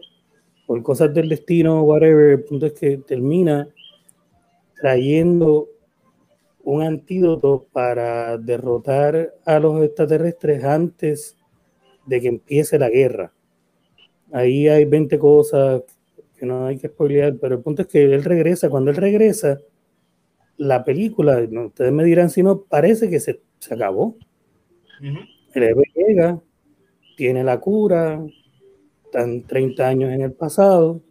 [0.65, 3.67] por cosas del destino, whatever, el punto es que termina
[4.80, 5.67] trayendo
[6.63, 11.38] un antídoto para derrotar a los extraterrestres antes
[12.06, 13.34] de que empiece la guerra.
[14.32, 15.84] Ahí hay 20 cosas
[16.38, 18.69] que no hay que spoilear, pero el punto es que él regresa.
[18.69, 19.60] Cuando él regresa,
[20.58, 24.17] la película, no, ustedes me dirán si no, parece que se, se acabó.
[25.54, 26.39] El héroe llega,
[27.15, 28.22] tiene la cura,
[29.06, 31.02] están 30 años en el pasado.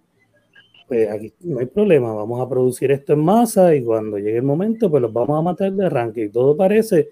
[0.88, 4.42] Pues aquí no hay problema, vamos a producir esto en masa y cuando llegue el
[4.42, 6.24] momento, pues los vamos a matar de arranque.
[6.24, 7.10] Y todo parece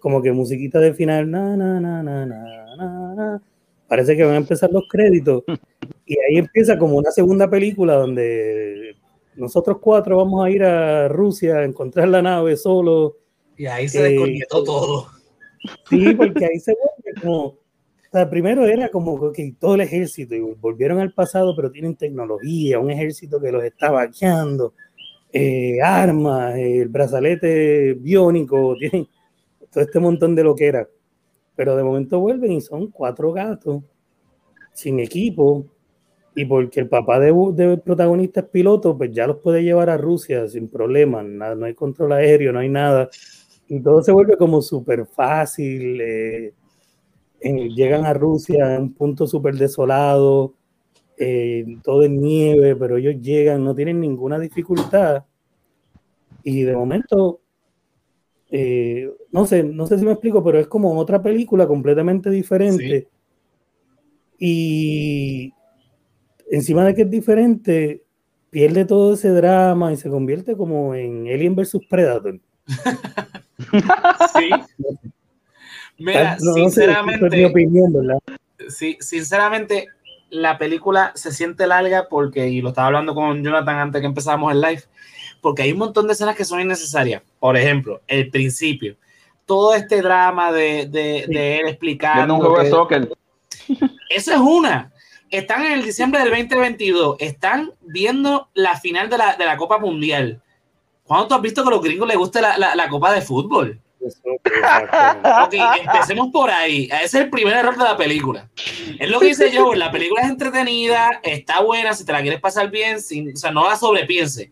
[0.00, 3.42] como que musiquita de final, na, na, na, na, na, na, na.
[3.86, 5.44] Parece que van a empezar los créditos.
[6.04, 8.96] Y ahí empieza como una segunda película donde
[9.36, 13.16] nosotros cuatro vamos a ir a Rusia a encontrar la nave solo.
[13.56, 15.06] Y ahí se Eh, todo.
[15.88, 17.61] Sí, porque ahí se vuelve como.
[18.12, 21.96] O sea, primero era como que todo el ejército, y volvieron al pasado, pero tienen
[21.96, 24.74] tecnología, un ejército que los está vaqueando,
[25.32, 29.08] eh, armas, el brazalete biónico, tienen
[29.72, 30.88] todo este montón de lo que era.
[31.56, 33.82] Pero de momento vuelven y son cuatro gatos
[34.72, 35.66] sin equipo,
[36.34, 39.98] y porque el papá de- del protagonista es piloto, pues ya los puede llevar a
[39.98, 43.10] Rusia sin problema, nada, no hay control aéreo, no hay nada.
[43.68, 46.00] Y todo se vuelve como súper fácil.
[46.00, 46.54] eh,
[47.42, 50.54] en- llegan a Rusia en un punto súper desolado,
[51.18, 55.24] eh, todo en nieve, pero ellos llegan, no tienen ninguna dificultad.
[56.42, 57.40] Y de momento,
[58.50, 63.08] eh, no sé, no sé si me explico, pero es como otra película completamente diferente.
[64.38, 65.52] Y
[66.50, 68.02] encima de que es diferente,
[68.50, 72.38] pierde todo ese drama y se convierte como en Alien versus Predator.
[74.34, 74.50] Sí.
[75.98, 78.18] Mira, No- no sé, esa es mi sinceramente, opinión, ¿verdad?
[78.68, 79.88] sí, sinceramente,
[80.30, 84.52] la película se siente larga porque, y lo estaba hablando con Jonathan antes que empezáramos
[84.52, 84.82] el live,
[85.40, 87.22] porque hay un montón de escenas que son innecesarias.
[87.38, 88.96] Por ejemplo, el principio.
[89.44, 91.66] Todo este drama de, de, de él
[92.70, 93.08] soccer.
[94.08, 94.92] Esa es una.
[95.30, 97.16] Están en el diciembre del 2022.
[97.18, 100.40] Están viendo la final de la, de la Copa Mundial.
[101.04, 103.20] ¿Cuándo tú has visto que a los gringos les gusta la, la- la Copa de
[103.22, 103.80] fútbol?
[105.44, 106.84] Ok, empecemos por ahí.
[106.92, 108.50] Ese es el primer error de la película.
[108.98, 112.40] Es lo que dice yo, la película es entretenida, está buena, si te la quieres
[112.40, 114.50] pasar bien, sin, o sea, no la sobrepiense.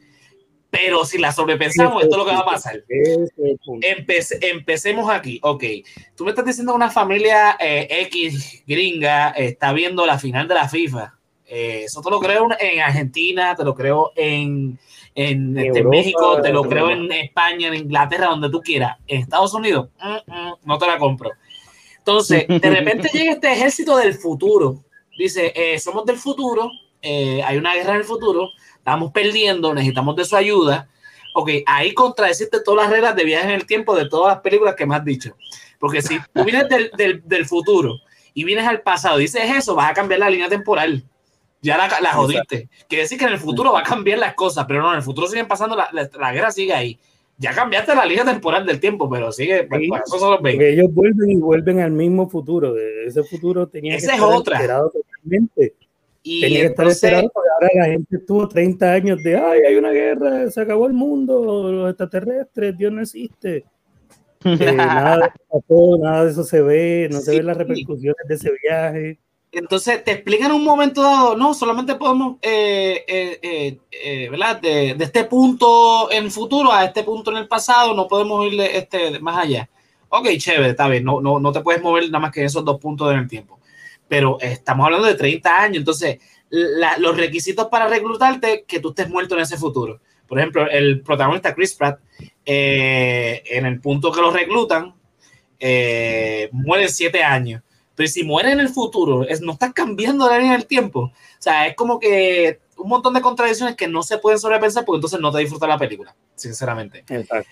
[0.71, 2.85] Pero si la sobrepensamos, esto es lo que va a pasar.
[3.83, 5.41] Empece- empecemos aquí.
[5.43, 5.65] Ok,
[6.15, 10.55] tú me estás diciendo que una familia eh, X gringa está viendo la final de
[10.55, 11.15] la FIFA.
[11.53, 14.79] Eh, eso te lo creo en Argentina, te lo creo en,
[15.17, 18.99] en, este, Europa, México, te lo creo en España, en Inglaterra, donde tú quieras.
[19.09, 21.33] En Estados Unidos, mm, mm, no te la compro.
[21.99, 24.85] Entonces, de repente llega este ejército del futuro.
[25.19, 26.71] Dice, eh, somos del futuro,
[27.03, 30.89] eh, hay una guerra en el futuro, estamos perdiendo, necesitamos de su ayuda.
[31.35, 34.77] Ok, ahí contradeciste todas las reglas de viaje en el tiempo de todas las películas
[34.77, 35.35] que me has dicho.
[35.81, 37.97] Porque si tú vienes del, del, del futuro
[38.35, 41.05] y vienes al pasado y dices eso, vas a cambiar la línea temporal.
[41.63, 42.69] Ya la, la jodiste.
[42.89, 45.03] Quiere decir que en el futuro va a cambiar las cosas, pero no, en el
[45.03, 46.99] futuro siguen pasando, la, la, la guerra sigue ahí.
[47.37, 49.89] Ya cambiaste la línea temporal del tiempo, pero sigue, pues, Sí.
[50.07, 50.59] eso son los 20.
[50.65, 52.75] Porque ellos vuelven y vuelven al mismo futuro.
[52.79, 54.57] Ese futuro tenía Esa que es estar otra.
[54.59, 55.75] alterado totalmente.
[56.23, 59.75] Y Tenía que estar entonces, porque ahora la gente estuvo 30 años de ay, hay
[59.77, 63.65] una guerra, se acabó el mundo, los extraterrestres, Dios no existe.
[64.45, 65.25] Eh, nada de
[65.69, 67.37] eso nada de eso se ve, no se Sí.
[67.39, 69.19] ven las repercusiones de ese viaje.
[69.53, 74.61] Entonces te explican en un momento dado, no, solamente podemos, eh, eh, eh, ¿verdad?
[74.61, 79.19] De, este punto en futuro a este punto en el pasado, no podemos ir este,
[79.19, 79.69] más allá.
[80.09, 82.81] Ok, chévere, está bien, no, no, no te puedes mover nada más que esos dos
[82.81, 83.59] puntos en el tiempo.
[84.07, 86.19] Pero estamos hablando de 30 años, entonces
[86.51, 90.01] los requisitos para reclutarte que tú estés muerto en ese futuro.
[90.27, 92.01] Por ejemplo, el protagonista Chris Pratt,
[92.45, 94.95] en el punto que lo reclutan,
[96.53, 97.63] muere en siete años.
[98.01, 101.01] Pero si muere en el futuro, es, no estás cambiando la línea del tiempo.
[101.01, 104.97] O sea, es como que un montón de contradicciones que no se pueden sobrepensar porque
[104.97, 107.01] entonces no te disfrutas la película, sinceramente.
[107.11, 107.51] Exacto.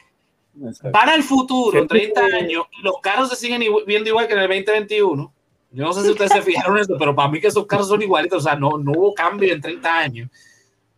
[0.64, 0.90] exacto.
[0.92, 4.32] Para el futuro, Siempre 30 que- años, los carros se siguen igu- viendo igual que
[4.32, 5.34] en el 2021.
[5.70, 7.88] Yo no sé si ustedes se fijaron en eso, pero para mí que esos carros
[7.88, 8.38] son igualitos.
[8.38, 10.30] O sea, no, no hubo cambio en 30 años.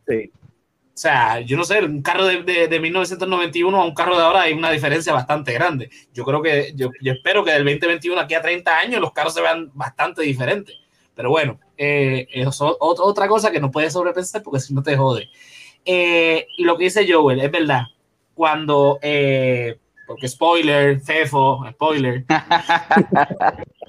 [0.07, 0.30] Sí.
[1.01, 4.22] O sea, yo no sé, un carro de, de, de 1991 a un carro de
[4.22, 5.88] ahora hay una diferencia bastante grande.
[6.12, 9.32] Yo creo que, yo, yo espero que del 2021 aquí a 30 años los carros
[9.32, 10.76] se vean bastante diferentes.
[11.14, 14.82] Pero bueno, eh, eso es ot- otra cosa que no puedes sobrepensar porque si no
[14.82, 15.30] te jode.
[15.86, 17.84] Eh, lo que dice Joel, es verdad.
[18.34, 22.26] Cuando, eh, porque spoiler, Fefo, spoiler.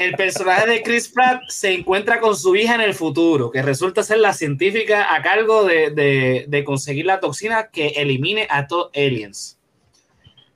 [0.00, 4.02] el personaje de Chris Pratt se encuentra con su hija en el futuro, que resulta
[4.02, 8.90] ser la científica a cargo de, de- de conseguir la toxina que elimine a todos
[8.94, 9.58] aliens.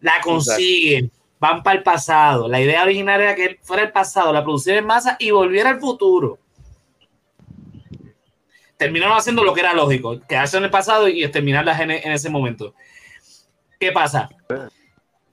[0.01, 2.49] La consiguen, van para el pasado.
[2.49, 5.68] La idea original era que él fuera el pasado, la produciera en masa y volviera
[5.68, 6.38] al futuro.
[8.78, 12.30] Terminaron haciendo lo que era lógico, quedarse en el pasado y terminarlas en, en ese
[12.30, 12.74] momento.
[13.78, 14.30] ¿Qué pasa?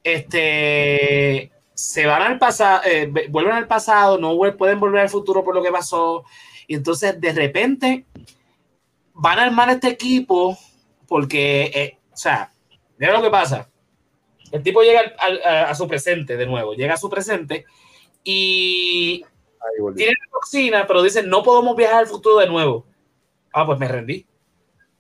[0.04, 1.50] Este
[1.82, 5.64] se van al pasado, eh, vuelven al pasado, no pueden volver al futuro por lo
[5.64, 6.24] que pasó.
[6.68, 8.06] Y entonces de repente
[9.14, 10.58] van a armar este equipo
[11.08, 12.52] porque, eh, o sea,
[12.98, 13.70] mira lo que pasa.
[14.52, 17.66] El tipo llega al- al- a, su presente de nuevo, llega a su presente
[18.24, 19.24] y
[19.96, 22.86] tiene la toxina, pero dicen no podemos viajar al futuro de nuevo.
[23.54, 24.26] Ah, pues me rendí.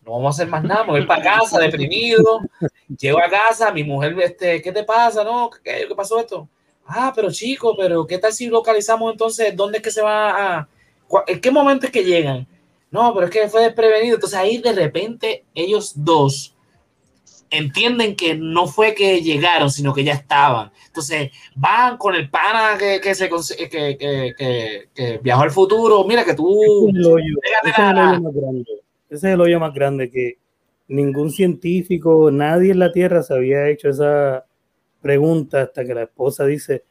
[0.03, 2.41] No vamos a hacer más nada, me voy para casa deprimido.
[2.97, 5.23] Llego a casa, mi mujer, este, ¿qué te pasa?
[5.23, 6.49] No, ¿qué, qué pasó esto?
[6.85, 10.69] Ah, pero chico, pero ¿qué tal si localizamos entonces dónde es que se va a...
[11.27, 12.47] ¿En qué momento es que llegan?
[12.89, 14.15] No, pero es que fue desprevenido.
[14.15, 16.55] Entonces ahí de repente ellos dos
[17.49, 20.71] entienden que no fue que llegaron, sino que ya estaban.
[20.87, 26.03] Entonces van con el pana que, que, se, que, que, que- viajó al futuro.
[26.05, 26.89] Mira que tú...
[26.89, 28.71] Ese es el hoyo, ese es el hoyo más grande.
[29.09, 30.37] Ese es el hoyo más grande que
[30.87, 34.45] ningún científico, nadie en la Tierra se había hecho esa
[35.01, 36.83] pregunta hasta que la esposa dice,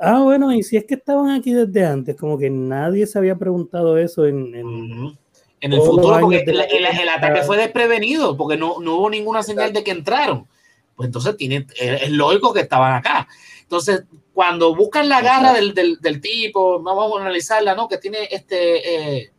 [0.00, 3.36] ah, bueno, y si es que estaban aquí desde antes, como que nadie se había
[3.36, 4.54] preguntado eso en...
[4.54, 5.16] en- Ujú.
[5.64, 9.44] En el futuro, porque el, el- el ataque fue desprevenido, porque no, no hubo ninguna
[9.44, 10.48] señal de que entraron.
[10.96, 13.28] Pues entonces tiene, es lógico que estaban acá.
[13.62, 14.02] Entonces,
[14.32, 17.86] cuando buscan la garra del, del, del tipo, vamos a analizarla, ¿no?
[17.86, 19.32] Que tiene este eh,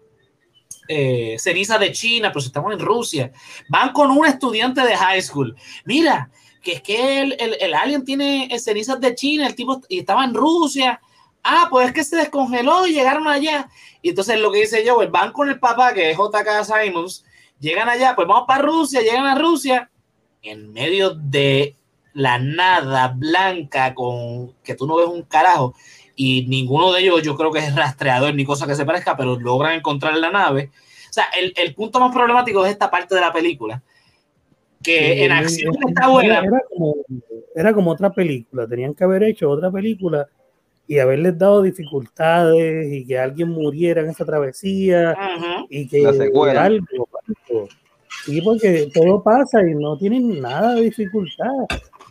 [0.88, 3.32] eh, ceniza de China, pero si estamos en Rusia.
[3.68, 5.54] Van con un estudiante de high school.
[5.84, 6.30] Mira,
[6.64, 10.24] que es que el, el, el alien tiene cenizas de China, el tipo y estaba
[10.24, 11.00] en Rusia.
[11.44, 13.70] Ah, pues es que se descongeló y llegaron allá.
[14.02, 17.26] Y entonces lo que dice yo, van con el papá, que es JK Simons,
[17.60, 19.92] llegan allá, pues vamos para Rusia, llegan a Rusia,
[20.42, 21.76] en medio de
[22.14, 25.74] la nada blanca con que tú no ves un carajo
[26.16, 29.40] y ninguno de ellos yo creo que es rastreador ni cosa que se parezca, pero
[29.40, 30.70] logran encontrar la nave.
[31.10, 33.82] O sea, el, el punto más problemático es esta parte de la película,
[34.84, 36.40] que en era- acción era- está buena.
[36.40, 36.96] Era como,
[37.56, 40.28] era como otra película, tenían que haber hecho otra película
[40.88, 45.68] y haberles dado dificultades y que alguien muriera en esa travesía Ujú.
[45.70, 47.68] y que algo, algo.
[48.26, 51.48] Sí, porque todo pasa y no tienen nada de dificultad.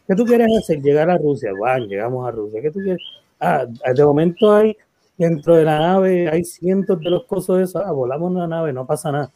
[0.07, 0.81] ¿Qué tú quieres hacer?
[0.83, 1.51] Llegar a Rusia.
[1.59, 2.61] Van, llegamos a Rusia.
[2.61, 3.01] ¿Qué tú quieres?
[3.39, 4.77] Ah, de momento hay,
[5.17, 7.79] dentro de la nave, hay cientos de los cosos de eso.
[7.85, 9.31] Ah, volamos en la nave, no pasa nada.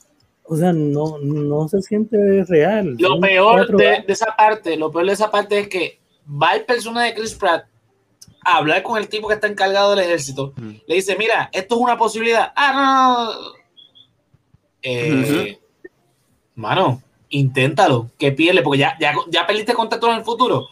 [0.49, 2.97] O sea, no, no se siente real.
[2.99, 6.65] Lo Son peor de, esa parte, lo peor de esa parte es que va el
[6.65, 7.67] personaje de Chris Pratt
[8.45, 10.53] a hablar con el tipo que está encargado del ejército.
[10.87, 12.53] Le dice, mira, esto es una posibilidad.
[12.55, 13.57] Ah, no, no, no.
[14.83, 15.59] Eh,
[16.55, 20.69] Mano, inténtalo, que pierde, porque ya, ya, ya perdiste contacto en el futuro.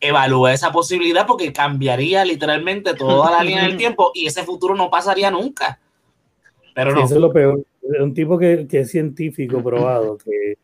[0.00, 4.90] Evalúa esa posibilidad porque cambiaría literalmente toda la línea del tiempo y ese futuro no
[4.90, 5.78] pasaría nunca.
[6.74, 7.04] Pero Sí, no.
[7.04, 7.62] eso es lo peor.
[7.82, 10.54] Es un tipo que, que es científico probado, que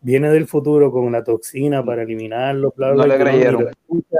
[0.00, 2.72] viene del futuro con una toxina para eliminarlo.
[2.76, 3.56] bla, No le creyeron.
[3.60, 4.16] ni lo escucha.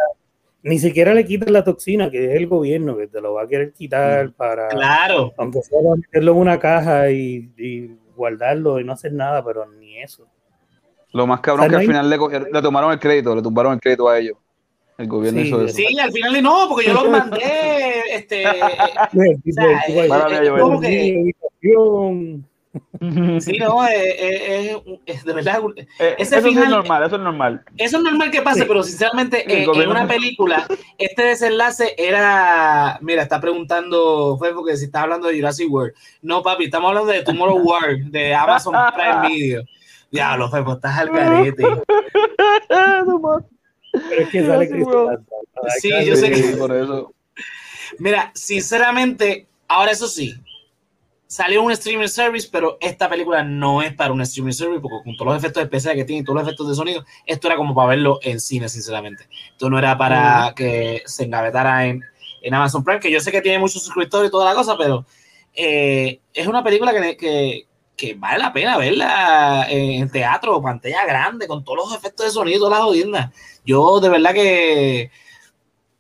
[0.63, 3.47] Ni siquiera le quitan la toxina, que es el gobierno que te lo va a
[3.47, 5.33] querer quitar para, Claro.
[5.37, 9.65] aunque sea para meterlo en una caja y, y guardarlo y no hacer nada, pero
[9.67, 10.27] ni eso.
[11.13, 12.99] Lo más O cabrón sea, que no al hay- final le, cogieron- le tomaron el
[12.99, 14.37] crédito, le tumbaron el crédito a ellos.
[14.99, 15.77] El gobierno Sí, hizo eso.
[15.77, 17.39] Sí, al final no, porque yo los mandé,
[18.13, 18.43] este,
[19.45, 21.31] tipo- sea, como que-.
[21.63, 25.61] Sí, no, eh, eh, es, es de verdad,
[25.99, 27.65] Eh, ese eso final- es normal, eso es normal.
[27.77, 30.67] eso es normal que pase, pero sinceramente eh, en una película,
[30.99, 35.95] este desenlace era, mira, está preguntando, fue porque si está hablando de Jurassic World.
[36.23, 39.63] No, papi, estamos hablando de Tomorrow War, de Amazon Prime Video.
[40.11, 41.65] Diablo, Fepo, estás al carete.
[42.69, 45.21] Pero es que sale Chris Pratt.
[45.81, 47.13] Sí, yo sé que- Sí, por eso.
[47.99, 50.35] Mira, sinceramente, ahora eso sí,
[51.29, 55.16] salió un streaming service, pero esta película no es para un streaming service, porque con
[55.16, 57.74] todos los efectos especiales que tiene y todos los efectos de sonido, esto era como
[57.74, 59.29] para verlo en cine, sinceramente.
[59.53, 62.03] Esto no era para que se engavetara en,
[62.43, 65.05] en Amazon Prime, que yo sé que tiene muchos suscriptores y toda la cosa, pero
[65.55, 67.66] eh, es una película que, que,
[67.97, 72.57] que vale la pena verla en teatro pantalla grande, con todos los efectos de sonido
[72.57, 73.33] y todas las jodiendas.
[73.64, 75.11] Yo de verdad que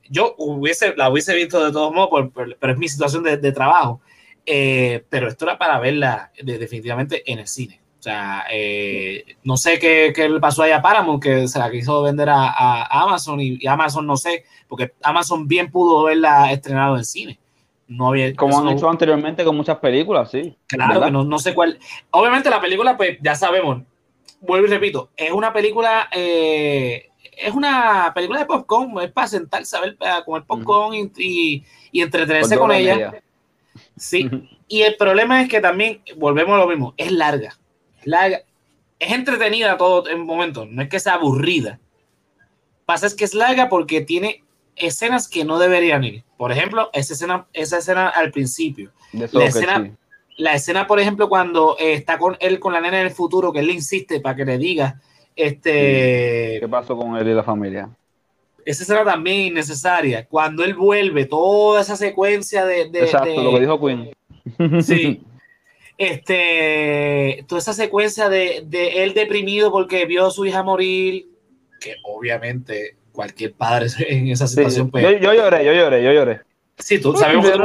[0.08, 3.38] yo hubiese, la hubiese visto de todos modos, por- por- pero es mi situación de,
[3.38, 4.00] de trabajo.
[4.46, 7.80] Eh, pero esto era para verla de- definitivamente en el cine.
[7.98, 11.68] O sea, eh, no sé qué, qué le pasó ahí a Paramount, que se la
[11.70, 16.96] quiso vender a, Amazon y, y Amazon no sé, porque Amazon bien pudo verla estrenado
[16.96, 17.40] en cine.
[17.88, 20.56] No había, Como han no- hecho anteriormente con muchas películas, sí.
[20.68, 21.78] Claro, que no, no sé cuál.
[22.10, 23.82] Obviamente la película, pues ya sabemos,
[24.40, 29.76] vuelvo y repito, es una película, eh, es una película de popcorn, es para sentarse
[29.76, 33.12] a ver, a comer popcorn y, y, y entretenerse Por con ella.
[33.96, 34.28] Sí,
[34.68, 37.56] y el problema es que también, volvemos a lo mismo, es larga,
[38.00, 38.40] es larga,
[38.98, 41.78] es entretenida todo en momentos, no es que sea aburrida.
[42.84, 44.44] Pasa es que es larga porque tiene
[44.76, 46.22] escenas que no deberían ir.
[46.36, 49.92] Por ejemplo, esa escena, esa escena al principio La escena- sí.
[50.36, 53.52] la escena, por ejemplo, cuando eh, está con él, con la nena en el futuro,
[53.52, 55.00] que él le insiste para que le diga,
[55.34, 57.88] este, ¿Qué pasó con él y la familia?
[58.66, 60.26] Esa escena también innecesaria.
[60.26, 64.10] Cuando él vuelve, toda esa secuencia de, de- Exacto, de- lo que dijo Queen.
[64.82, 65.22] sí,
[65.98, 71.26] este, toda esa secuencia de, de él deprimido porque vio a su hija morir,
[71.80, 76.12] que obviamente cualquier padre en esa Sí, situación, pues, yo, yo lloré, yo lloré, yo
[76.12, 76.40] lloré.
[76.78, 77.56] Sí, tú sabemos que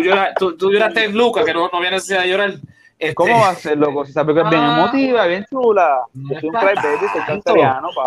[0.00, 2.54] lloras, tú lloraste en Lucas, que no, no había necesidad de llorar.
[3.00, 4.04] Este, ¿Cómo va a ser, loco?
[4.04, 4.78] Si esa película es bien Ah.
[4.78, 6.00] emotiva, bien chula.
[6.12, 7.56] No es un para tanto.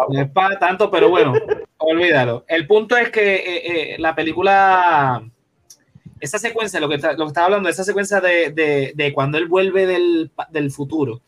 [0.10, 1.34] No es para tanto, pero bueno,
[1.78, 2.46] olvídalo.
[2.48, 5.24] El punto es que eh, eh, la película,
[6.20, 9.40] esa secuencia, lo que, está- lo que estaba hablando, esa secuencia de, de- de cuando
[9.40, 11.22] él vuelve del, del futuro,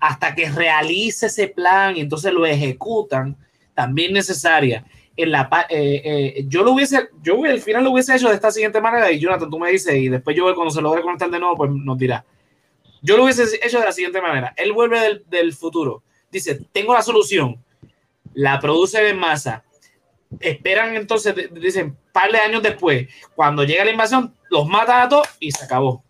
[0.00, 3.36] hasta que realice ese plan y entonces lo ejecutan,
[3.74, 4.84] también necesaria.
[5.16, 8.80] En la, eh, yo lo hubiese, yo al final lo hubiese hecho de esta siguiente
[8.82, 11.56] manera y Jonathan, tú me dices y después yo cuando se logre conectar de nuevo,
[11.56, 12.22] pues nos dirá.
[13.02, 14.52] Yo lo hubiese hecho de la siguiente manera.
[14.56, 16.02] Él vuelve del, del futuro.
[16.30, 17.62] Dice, tengo la solución.
[18.34, 19.64] La producen en masa.
[20.40, 25.28] Esperan entonces, dicen, par de años después, cuando llega la invasión, los matan a todos
[25.40, 26.04] y se acabó.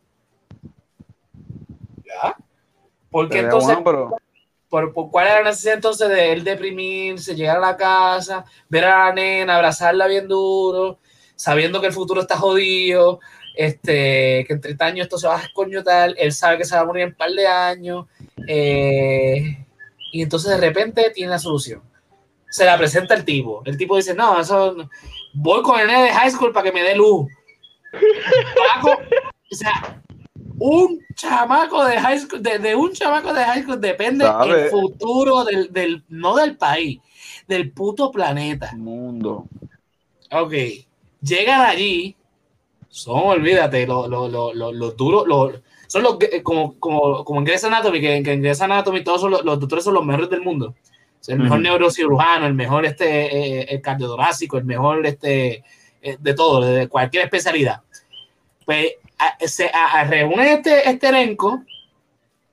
[2.05, 2.36] ¿Ya?
[3.11, 4.16] Porque Sería entonces, bueno, pero
[4.68, 8.84] por, por cuál era la necesidad entonces de él deprimirse, llegar a la casa, ver
[8.84, 10.99] a la nena, abrazarla bien duro,
[11.34, 13.20] sabiendo que el futuro está jodido,
[13.59, 16.82] este, que en 30 años esto se va a escoñotar, él sabe que se va
[16.82, 18.06] a morir en un par de años,
[18.46, 19.66] eh,
[20.12, 21.82] y entonces de repente tiene la solución.
[22.50, 23.62] Se la presenta el tipo.
[23.66, 24.88] El tipo dice, no, eso no-
[25.34, 27.26] voy con el nene de high school para que me dé luz.
[27.92, 28.92] Paco,
[29.50, 30.00] o sea,
[30.61, 34.64] un chamaco de high school, de, de un chamaco de high school depende Sabe.
[34.66, 37.00] el futuro del, del, no del país,
[37.48, 38.70] del puto planeta.
[38.76, 39.46] mundo.
[40.30, 40.52] Ok,
[41.20, 42.14] llegan allí,
[42.89, 45.24] son, olvídate, los lo, lo, lo, los duros,
[45.86, 49.20] son los que- como, como, como en Grey's Anatomy, que, que en Grey's Anatomy todos
[49.20, 50.74] son los, los doctores son los mejores del mundo.
[51.20, 55.64] O sea, el mejor neurocirujano, el mejor este, eh, el cardiotorácico, el mejor este,
[56.01, 57.82] eh, de todo, de cualquier especialidad.
[58.64, 61.62] Pues a- se a- a- reúne este, este elenco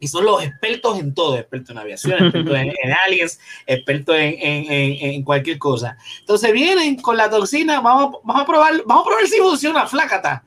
[0.06, 4.36] y son los expertos en todo, expertos en aviación, expertos en, en aliens, expertos en,
[4.40, 5.98] en, cualquier cosa.
[6.20, 10.46] Entonces vienen con la toxina, vamos, vamos a probar, vamos a probar si funciona, flácata.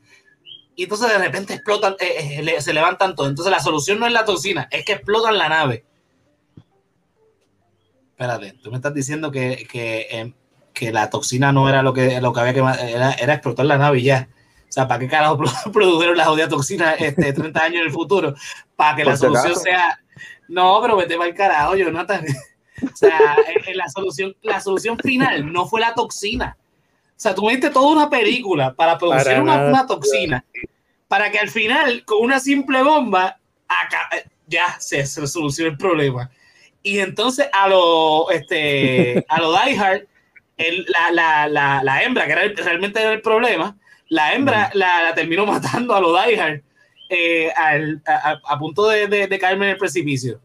[0.76, 3.30] Y entonces de repente explotan, eh, eh, se levantan todos.
[3.30, 5.84] Entonces la solución no es la toxina, es que explotan la nave.
[8.10, 10.32] Espérate, tú me estás diciendo que, que, eh,
[10.72, 13.76] que la toxina no era lo que, lo que había que era, era explotar la
[13.76, 14.28] nave y ya.
[14.68, 17.92] O sea, ¿para qué carajo produ- produjeron la jodida toxina este, 30 años en el
[17.92, 18.34] futuro?
[18.76, 19.98] Para que Por la solución sea.
[20.48, 22.24] No, pero vete para el carajo, Jonathan.
[22.80, 26.56] O sea, eh, eh, la solución, la solución final no fue la toxina.
[26.60, 29.54] O sea, diste toda una película para producir Para una,
[29.84, 30.44] toxina,
[31.08, 35.26] para que al final, con una simple bomba, acá, eh, ya se, se
[35.66, 36.30] el problema.
[36.80, 40.02] Y entonces a lo, este, a lo Die Hard,
[40.56, 43.76] el- la, la, la, la hembra, que era el- realmente era el problema,
[44.08, 46.62] la hembra la, la terminó matando a los Die
[47.10, 50.40] eh, al- a, punto de, de, de caerme en el precipicio.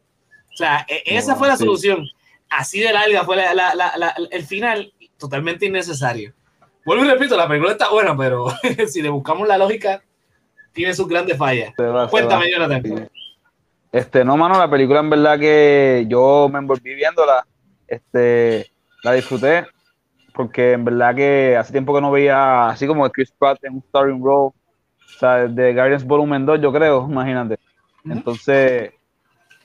[0.54, 1.64] O sea, e- esa fue la sí.
[1.66, 2.06] solución.
[2.50, 6.34] Así de larga fue la- el final, totalmente innecesario.
[6.86, 8.48] Vuelvo y repito, la película está buena, pero
[8.88, 10.04] si le buscamos la lógica,
[10.74, 11.74] tiene sus grandes fallas.
[11.80, 12.50] Va, Cuéntame.
[12.52, 13.10] Jonathan.
[13.92, 17.46] Este, no, mano, la película en verdad que yo me envolví viéndola,
[17.88, 18.72] este,
[19.04, 19.68] la disfruté,
[20.34, 23.84] porque en verdad que hace tiempo que no veía así como Chris Pratt en un
[23.84, 27.60] starring role, o sea, de Guardians Volumen 2, yo creo, imagínate.
[28.06, 28.92] Entonces,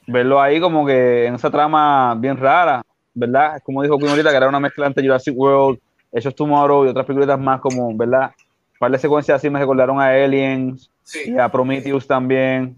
[0.07, 2.83] verlo ahí como que en esa trama bien rara,
[3.14, 3.61] ¿verdad?
[3.64, 5.79] Como dijo Queen ahorita, que era una mezcla entre Jurassic World,
[6.12, 8.31] Hechos Tomorrow y otras películas más como, ¿verdad?
[8.73, 11.33] Un par de secuencias así me recordaron a Aliens, Sí.
[11.33, 12.77] y a Prometheus también.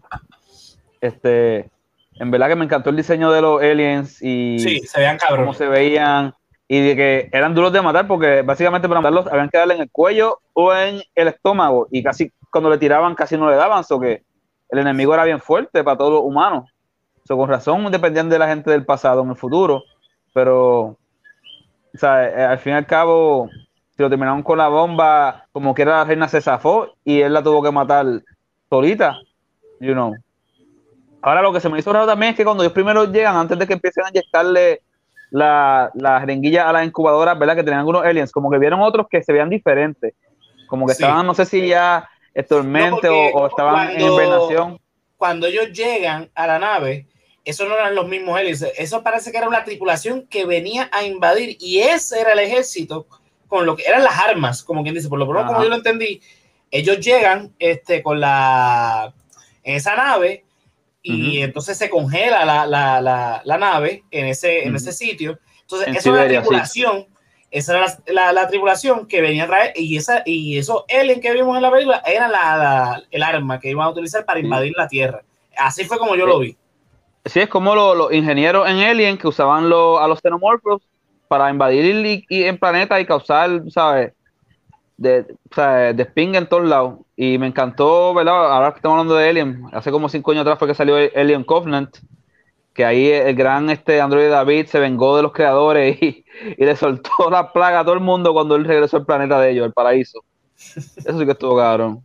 [1.00, 1.68] Este,
[2.14, 5.66] en verdad que me encantó el diseño de los aliens y Sí, se cómo se
[5.66, 6.32] veían
[6.72, 9.80] y de que eran duros de matar porque básicamente para matarlos habían que darle en
[9.80, 13.82] el cuello o en el estómago y casi cuando le tiraban casi no le daban,
[13.82, 14.22] so que
[14.68, 16.70] el enemigo era bien fuerte para todos los humanos.
[17.24, 19.82] So, con razón dependían de la gente del pasado en el futuro,
[20.32, 20.96] pero o
[21.94, 23.50] sea, eh, al fin y al cabo
[23.96, 27.32] si lo terminaron con la bomba, como que era la reina se zafó y él
[27.32, 28.06] la tuvo que matar
[28.68, 29.18] solita,
[29.80, 30.14] you know.
[31.20, 33.58] Ahora lo que se me hizo raro también es que cuando ellos primero llegan, antes
[33.58, 34.82] de que empiecen a inyectarle
[35.30, 37.56] la, la jeringuilla a las incubadoras, ¿verdad?
[37.56, 40.14] Que tenían algunos aliens, como que vieron otros que se veían diferentes.
[40.66, 41.02] Como que Sí.
[41.02, 44.80] estaban, no sé si ya estormente No, o, o estaban en cuando- invernación.
[45.16, 47.06] Cuando ellos llegan a la nave,
[47.44, 48.62] esos no eran los mismos aliens.
[48.78, 53.06] Eso parece que era una tripulación que venía a invadir y ese era el ejército
[53.48, 55.74] con lo que eran las armas, como quien dice, por lo menos como yo lo
[55.76, 56.22] entendí.
[56.70, 59.12] Ellos llegan este, con la
[59.62, 60.44] en esa nave
[61.02, 65.38] y entonces se congela la, la, la, la nave en ese, en ese sitio.
[65.62, 66.36] Entonces, En esa era la sí.
[66.36, 67.06] tripulación.
[67.50, 71.20] Esa era la, la- la tripulación que venía a traer y, esa, y esos aliens
[71.20, 74.38] que vimos en la película eran la, la- el arma que iban a utilizar para
[74.38, 74.44] Sí.
[74.44, 75.22] invadir la Tierra.
[75.56, 76.56] Así fue como yo lo vi.
[77.24, 80.82] Sí, es como lo- los ingenieros en Alien que usaban lo- a los xenomorphos
[81.28, 84.12] para invadir y, y en planeta y causar, ¿sabes?
[85.00, 85.20] De,
[85.50, 87.00] o sea, despingue en todos lados.
[87.16, 88.52] Y me encantó, ¿verdad?
[88.52, 91.42] Ahora que estamos hablando de Alien, hace como cinco años atrás fue que salió Alien
[91.42, 91.96] Covenant,
[92.74, 96.24] que ahí el gran este Android David se vengó de los creadores y,
[96.58, 99.52] y le soltó la plaga a todo el mundo cuando él regresó al planeta de
[99.52, 100.20] ellos, el paraíso.
[100.56, 102.04] Eso sí que estuvo cabrón.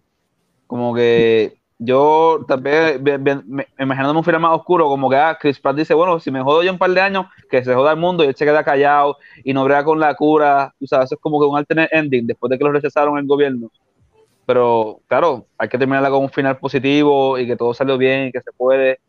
[0.67, 5.37] Como que yo también, bien- bien- me- imaginándome un final más oscuro, como que ah,
[5.39, 7.91] Chris Pratt dice, bueno, si me jodo yo un par de años, que se joda
[7.91, 11.05] el mundo y él se queda callado y no brega con la cura, tú sabes,
[11.07, 13.69] eso es como que un alternate ending después de que lo rechazaron el gobierno.
[14.45, 18.31] Pero claro, hay que terminarla con un final positivo y que todo salió bien y
[18.31, 18.99] que se puede.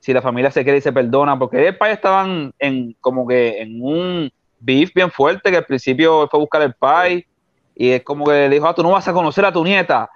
[0.00, 3.62] Si la familia se quiere y se perdona, porque el país estaban en como que
[3.62, 7.24] en un beef bien fuerte, que al principio fue a buscar el país
[7.74, 10.10] y es como que le dijo, ah, tú no vas a conocer a tu nieta,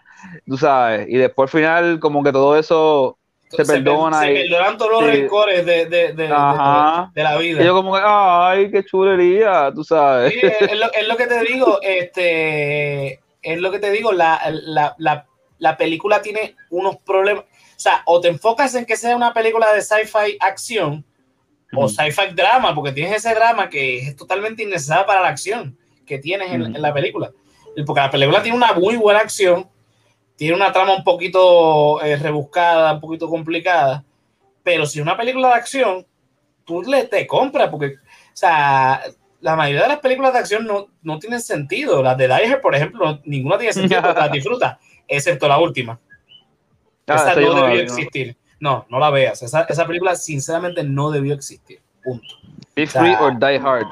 [0.47, 3.19] tú sabes, y después al final como que todo eso
[3.49, 5.07] se perdona Se y- perdonan todos los sí.
[5.21, 7.11] rencores de, de, de, de- Ajá.
[7.15, 7.63] de la vida.
[7.63, 10.33] y yo como que, ay, qué chulería, tú sabes.
[10.33, 14.13] Sí, es, es lo, es lo que te digo, este, es lo que te digo,
[14.13, 15.27] la, la, la,
[15.59, 19.73] la película tiene unos problemas, o sea, o te enfocas en que sea una película
[19.73, 21.05] de sci-fi acción
[21.75, 26.19] o sci-fi drama, porque tienes ese drama que es totalmente innecesario para la acción que
[26.19, 26.77] tienes en, Ujú.
[26.77, 27.31] en la película.
[27.85, 29.69] Porque la película tiene una muy buena acción,
[30.37, 34.05] tiene una trama un poquito eh, rebuscada, un poquito complicada,
[34.63, 36.07] pero si es una película de acción,
[36.65, 39.03] tú le te compras, porque, o sea,
[39.41, 42.03] la mayoría de las películas de acción no, no tienen sentido.
[42.03, 45.99] Las de Die por ejemplo, ninguna tiene sentido porque las disfrutas, excepto la última.
[47.07, 48.37] Ah, esa no no la debió existir.
[48.59, 49.43] No, no la veas.
[49.43, 51.81] Esa, esa película, sinceramente, no debió existir.
[52.03, 52.27] Punto.
[52.75, 53.87] Be sea, free or die hard.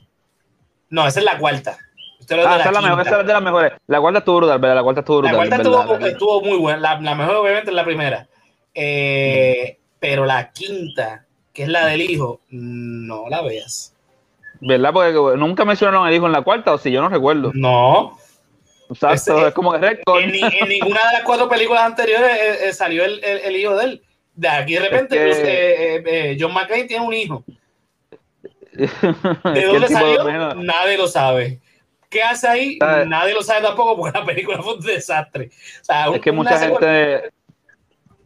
[0.91, 1.79] No, esa es la cuarta.
[2.25, 3.73] Usted Ah, de esa es la mejor, esa es de las mejores.
[3.87, 4.75] La cuarta estuvo brutal, ¿verdad?
[4.77, 5.37] La cuarta estuvo La brutal.
[5.49, 5.81] cuarta ¿verdad?
[5.83, 6.79] estuvo, La- estuvo muy buena.
[6.81, 8.27] La, la mejor, obviamente, es la primera.
[8.75, 13.95] Eh, Pero la quinta, que es la del hijo, no la veas.
[14.61, 14.93] ¿Verdad?
[14.93, 17.53] Porque nunca mencionaron el hijo en la cuarta, o si yo no recuerdo.
[17.55, 18.17] No.
[18.91, 20.21] Exacto, Ese- es como que récord.
[20.23, 23.57] En, ni- en ninguna de las cuatro películas anteriores eh, eh, salió el, el- el
[23.57, 24.03] hijo de él.
[24.35, 27.45] De aquí de repente, Es que- pues, John McClane tiene un hijo.
[28.73, 30.55] ¿De Es dónde salió?
[30.57, 31.61] Nadie lo sabe.
[32.15, 32.79] ¿Qué hace ahí?
[32.79, 33.07] ¿Sabe?
[33.07, 35.51] Nadie lo sabe tampoco porque la película fue un desastre.
[35.81, 37.33] O sea, Es que mucha gente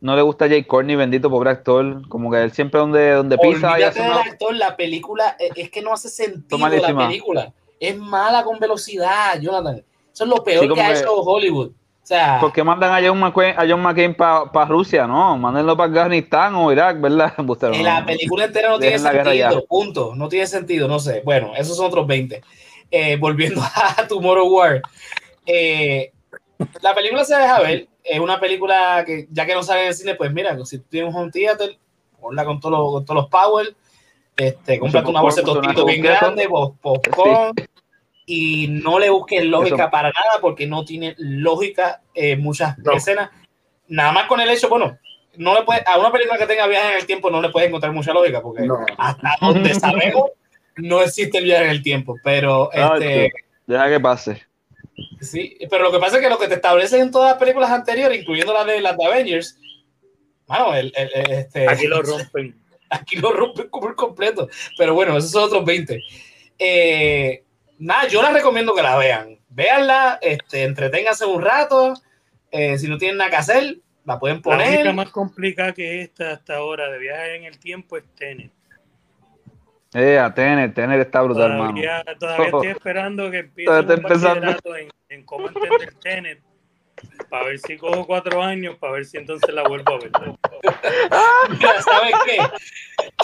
[0.02, 2.06] no le gusta a Jay Courtney, bendito pobre actor.
[2.08, 5.70] Como que él siempre donde, donde pisa Olvídate del una- actor, la película eh, es
[5.70, 7.52] que no hace sentido la película.
[7.80, 9.82] Es mala con velocidad, Jonathan.
[10.12, 11.68] Eso es lo peor Sí, que ha hecho Hollywood.
[11.68, 15.06] O sea, ¿Por qué mandan a John McCain, a John McCain para Rusia?
[15.06, 17.34] No, mándenlo para Afganistán o Irak, ¿verdad?
[17.72, 19.64] En la película entera no tiene sentido.
[19.66, 20.14] Punto.
[20.14, 21.22] No tiene sentido, no sé.
[21.24, 22.42] Bueno, esos son otros 20.
[22.90, 24.82] Eh, volviendo a Tomorrow War,
[25.46, 26.12] eh,
[26.82, 27.88] la película se deja ver.
[28.04, 30.84] Es una película que, ya que no sale en el cine, pues mira, si tú
[30.88, 31.76] tienes un home theater,
[32.20, 33.74] ponla con todos los, con todos los power,
[34.36, 36.48] este, cómprate una bolsa de tostito bien grande,
[36.80, 37.54] popcorn,
[38.24, 39.90] y no le busques lógica Eso.
[39.90, 42.92] para nada, porque no tiene lógica en muchas No.
[42.92, 43.30] escenas.
[43.88, 44.98] Nada más con el hecho, bueno,
[45.36, 47.68] no le puede, a una película que tenga viaje en el tiempo no le puedes
[47.68, 48.78] encontrar mucha lógica, porque No.
[48.96, 50.30] hasta donde sabemos
[50.78, 53.30] no existe el viaje en el tiempo, pero este,
[53.66, 54.42] Deja que pase.
[55.20, 57.70] sí, pero lo que pasa es que lo que te establecen en todas las películas
[57.70, 59.58] anteriores, incluyendo las de las de Avengers,
[60.46, 62.54] mano, el, el- el- este, Aquí lo rompen.
[62.90, 64.48] aquí lo rompen por completo,
[64.78, 66.02] pero bueno, esos son otros 20.
[66.58, 67.44] Eh,
[67.78, 71.94] nada, yo la recomiendo que la vean, véanla, este, entreténganse un rato,
[72.50, 74.94] eh, si no tienen nada que hacer, la pueden La única poner.
[74.94, 78.50] más complicada que esta hasta ahora de viaje en el tiempo es Tenet.
[79.94, 81.80] Eh, a Tener, Tener está brutal, hermano.
[81.80, 86.42] Todavía, todavía estoy esperando que empiece Todavía un bachillerato en, en cómo entender Tenet
[87.28, 90.10] para ver si cojo cuatro años, para ver si entonces la vuelvo a ver.
[91.50, 92.38] Mira, ¿sabes qué?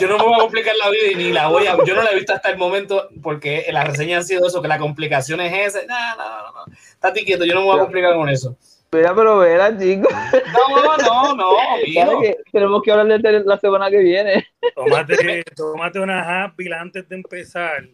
[0.01, 1.77] Yo no me voy a complicar la vida y ni la voy a.
[1.85, 4.69] Yo no la he visto hasta el momento porque las reseñas han sido eso, que
[4.69, 5.87] la complicación es esa.
[5.87, 6.75] No, no, no, no.
[6.75, 8.57] Estate quieto, yo no me voy a complicar con eso.
[8.95, 10.13] Mira, pero verá, chicos.
[10.13, 11.61] No, no, no, no.
[11.75, 12.01] amigo.
[12.01, 14.47] ¿Sabes que tenemos que hablar de la semana que viene.
[14.77, 17.89] Tómate, tómate una Happy antes de empezar,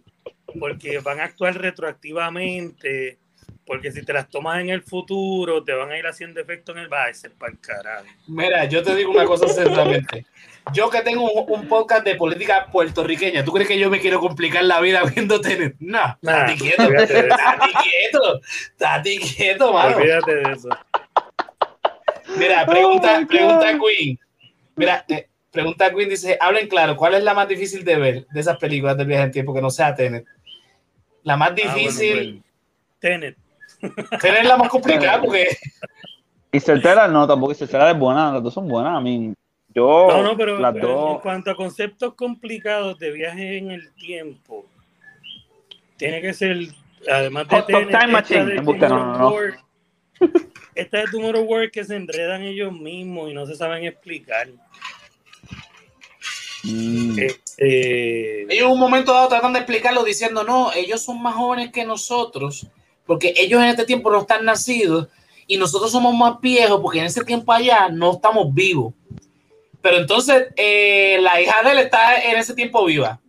[0.58, 3.18] porque van a actuar retroactivamente,
[3.64, 6.78] porque si te las tomas en el futuro, te van a ir haciendo efecto en
[6.78, 8.04] el va a ser para el carajo.
[8.26, 10.26] Mira, yo te digo una cosa sinceramente.
[10.72, 14.20] Yo que tengo un, un podcast de política puertorriqueña, ¿tú crees que yo me quiero
[14.20, 15.74] complicar la vida viendo tener?
[15.78, 19.96] No, Nah, quieto, quieto, estate quieto, mano.
[19.96, 20.68] Olvídate de eso.
[22.38, 24.18] Mira, pregunta, pregunta a Queen.
[24.76, 28.26] Mira, eh, pregunta a Queen, dice, hablen claro, ¿cuál es la más difícil de ver
[28.26, 30.24] de esas películas del viaje en tiempo que no sea Tenet?
[31.22, 33.36] La más Ah, bueno, difícil, pues, Tenet.
[34.20, 35.48] Tenet es la más complicada porque
[36.52, 37.52] Y Certera no, tampoco.
[37.52, 38.32] Y Certera es buena.
[38.32, 38.96] Las dos son buenas.
[38.96, 39.32] A mí,
[39.74, 40.08] yo.
[40.10, 41.14] No, no, pero las dos.
[41.16, 44.66] en cuanto a conceptos complicados de viaje en el tiempo,
[45.96, 46.56] tiene que ser,
[47.10, 48.44] además de Hot Top Tenet, Time Machine.
[48.46, 49.34] de Embuste, no, no, no.
[50.74, 54.48] Esta de Tomorrow War que se enredan ellos mismos y no se saben explicar.
[56.62, 57.18] Mm.
[57.18, 61.72] Este, ellos en un momento dado tratan de explicarlo diciendo, no, ellos son más jóvenes
[61.72, 62.66] que nosotros,
[63.06, 65.08] porque ellos en este tiempo no están nacidos
[65.46, 68.94] y nosotros somos más viejos porque en ese tiempo allá no estamos vivos.
[69.82, 73.20] Pero entonces eh, la hija de él está en ese tiempo viva.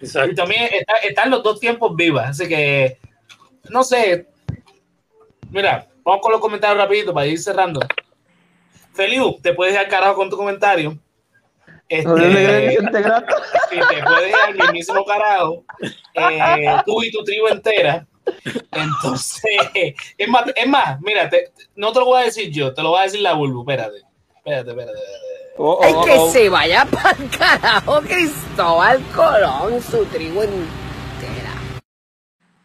[0.00, 0.34] Y exacto.
[0.34, 2.30] también está, están los dos tiempos vivas.
[2.30, 2.98] Así que,
[3.68, 4.26] no sé.
[5.50, 7.80] Mira, vamos con los comentarios rapidito para ir cerrando.
[8.92, 10.98] Feliu, te puedes ir al carajo con tu comentario.
[11.88, 13.36] Este, No Grato.
[13.70, 15.64] Sí, te puedes ir al mismísimo carajo.
[16.14, 18.06] Eh, tú y tu tribu entera.
[18.72, 22.82] Entonces, es más, es más mira, te- no te lo voy a decir yo, te
[22.82, 23.60] lo va a decir la Bulbu.
[23.60, 23.98] Espérate,
[24.36, 24.92] espérate, espérate.
[24.92, 25.54] espérate.
[25.58, 26.30] Oh, oh, oh, que oh.
[26.30, 30.89] se vaya para carajo Cristóbal Colón, su tribu entera.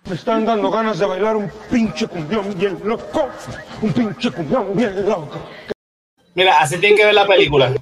[0.07, 3.27] Me están dando ganas de bailar un pinche cumbión bien loco.
[3.81, 5.39] Un pinche cumbión bien loco.
[6.35, 7.73] Mira, así tiene que ver la película.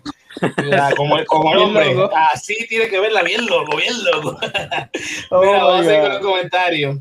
[0.63, 1.95] Mira, como, el- como el hombre.
[2.31, 4.37] Así tiene que verla, bien loco, bien loco.
[5.31, 6.01] Oh Mira, vamos a God.
[6.01, 6.97] con los comentarios.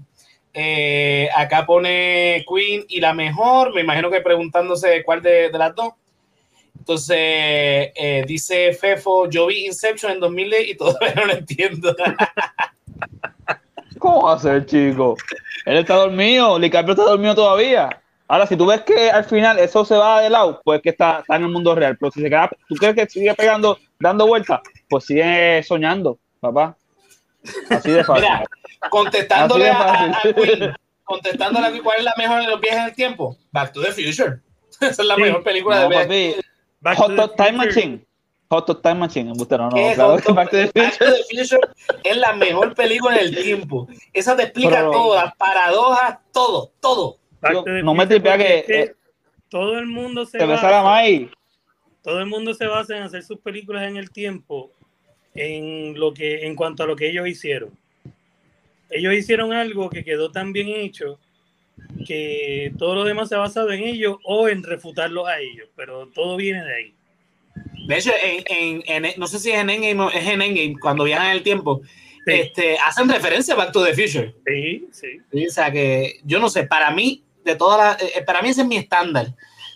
[0.54, 3.72] Eh, acá pone Queen y la mejor.
[3.74, 5.92] Me imagino que preguntándose cuál de, de las dos.
[6.78, 11.94] Entonces, eh, dice Fefo, yo vi Inception en 2000 y todavía no lo entiendo.
[14.02, 15.16] ¿Cómo va a ser, chico?
[15.64, 17.88] Él está dormido, Licapio está dormido todavía.
[18.26, 21.20] Ahora, si tú ves que al final eso se va de lado, pues que está,
[21.20, 21.96] está en el mundo real.
[21.98, 26.76] Pero si se queda, tú crees que sigue pegando, dando vueltas, pues sigue soñando, papá.
[27.70, 28.24] Así de fácil.
[28.24, 28.44] Mira,
[28.90, 30.34] contestándole Así de a, a.
[30.34, 30.74] Queen,
[31.04, 33.36] contestándole a Queen, ¿cuál es la mejor de los viajes en el tiempo?
[33.52, 34.40] Back to the Future.
[34.80, 35.22] Esa es la Sí.
[35.22, 36.34] mejor película No, de viajes.
[36.36, 36.46] papi.
[36.80, 37.52] Back to Hot the Time.
[37.58, 38.04] Machine.
[38.52, 39.30] Hot Top Time Machine.
[39.30, 41.16] embuste, No, no, ¿Qué es claro Hot que Back to the Top- Back to Future.
[41.16, 41.68] the Future
[42.04, 43.88] es la mejor película en el tiempo.
[44.12, 47.16] Esa te explica Pero- todo, las paradojas, todo, todo.
[47.50, 48.94] Yo- no me tripea que, es eh,
[49.48, 51.02] todo el mundo se Te basa,
[52.02, 54.70] todo el mundo se basa en hacer sus películas en el tiempo
[55.34, 57.70] en lo que en cuanto a lo que ellos hicieron
[58.90, 61.18] ellos hicieron algo que quedó tan bien hecho
[62.06, 66.08] que todo lo demás se ha basado en ellos o en refutarlos a ellos pero
[66.08, 66.94] todo viene de ahí
[67.86, 71.04] De hecho, en, en- en- no sé si es en Endgame, es en Endgame, cuando
[71.04, 71.80] viajan en el tiempo,
[72.24, 72.32] Sí.
[72.34, 74.32] este, hacen referencia a Back to the Future.
[74.46, 78.40] sí sí O sea que yo no sé, para mí, de todas las, eh, para
[78.42, 79.26] mí ese es mi estándar.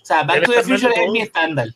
[0.00, 1.68] O sea, Back to the Future es mi estándar.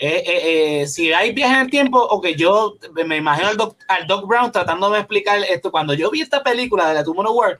[0.00, 3.56] Eh, eh, eh, si hay viajes en el tiempo, o que yo me imagino al
[3.56, 5.70] Doc, al Doc Brown tratándome de explicar esto.
[5.70, 7.58] Cuando yo vi esta película de la Tomorrow War,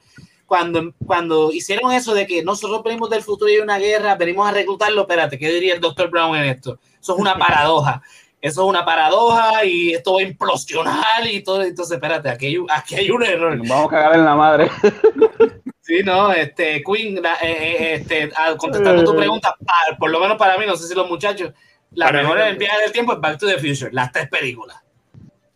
[0.48, 4.48] cuando, cuando hicieron eso de que nosotros venimos del futuro y hay una guerra, venimos
[4.48, 6.78] a reclutarlo, espérate, ¿qué diría el doctor Brown en esto?
[7.00, 8.02] Eso es una paradoja.
[8.40, 11.60] Eso es una paradoja y esto va a implosionar y todo.
[11.62, 13.56] Entonces, espérate, aquí hay, un- aquí hay un error.
[13.56, 14.70] Nos vamos a cagar en la madre.
[15.80, 19.54] Sí, no, este, Queen, la- eh, eh, este, ah, contestando tu pregunta,
[19.98, 21.52] por lo menos para mí, no sé si los muchachos,
[21.92, 22.68] la Para mejor en el también.
[22.68, 24.76] viaje del tiempo es Back to the Future, las tres películas.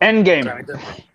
[0.00, 0.64] Endgame.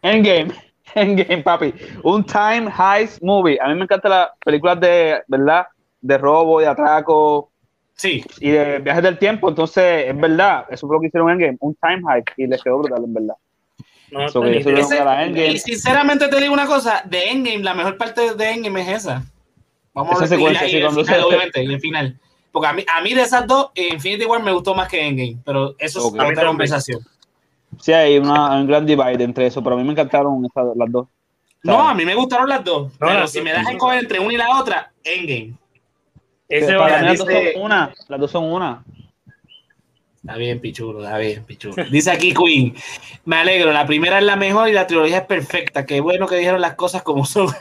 [0.03, 0.53] Endgame.
[0.95, 1.73] Endgame, papi.
[2.03, 3.59] Un time heist movie.
[3.61, 5.67] A mí me encantan las películas de, ¿verdad?
[6.01, 7.51] De robo, de atraco
[7.95, 9.49] Sí, y de viajes del tiempo.
[9.49, 10.65] Entonces, es verdad.
[10.69, 11.57] Eso fue lo que hicieron en Endgame.
[11.61, 12.27] Un time heist.
[12.38, 13.35] Y les quedó brutal, en verdad.
[14.09, 15.47] No, que Endgame.
[15.47, 19.23] y sinceramente te digo una cosa, de Endgame, la mejor parte de Endgame es esa.
[19.93, 21.79] Vamos Esa a ver, secuencia, y, sí, y el cuando final, se- obviamente, y el
[21.81, 22.19] final.
[22.51, 25.38] Porque a mí, a mí de esas dos, Infinity War me gustó más que Endgame,
[25.43, 26.13] pero eso Ok.
[26.15, 26.47] es A mí otra también.
[26.47, 26.99] conversación.
[27.80, 29.63] Sí, hay una, un gran divide entre eso.
[29.63, 31.07] Pero a mí me encantaron esas, las dos.
[31.63, 34.19] No, a mí me gustaron las dos, No, pero si me das a escoger entre
[34.19, 35.53] una y la otra, Endgame.
[36.47, 37.93] Ese para mí las dos dice- son una.
[38.07, 38.84] Las dos son una.
[40.15, 41.75] Está bien, pichulo, está bien, pichulo.
[41.89, 42.75] Dice aquí Queen,
[43.25, 45.86] me alegro, la primera es la mejor y la trilogía es perfecta.
[45.86, 47.47] Qué bueno que dijeron las cosas como son.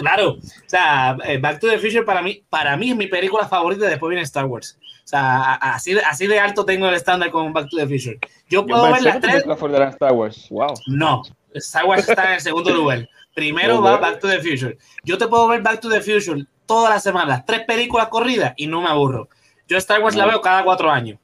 [0.00, 3.46] claro, o sea, eh, Back to the Future para mí, para mí es mi película
[3.46, 4.78] favorita, después viene Star Wars.
[5.04, 8.18] O sea, así, de- así de alto tengo el estándar con Back to the Future.
[8.48, 9.44] Yo Yo puedo ver las tres.
[9.90, 10.46] Star Wars.
[10.50, 10.74] Wow.
[10.88, 11.22] No,
[11.54, 13.08] Star Wars está en el segundo lugar.
[13.34, 14.76] Primero va Back to the Future.
[15.04, 18.66] Yo te puedo ver Back to the Future todas las semanas, tres películas corridas y
[18.66, 19.28] no me aburro.
[19.68, 21.18] Yo Star Wars la veo cada cuatro años.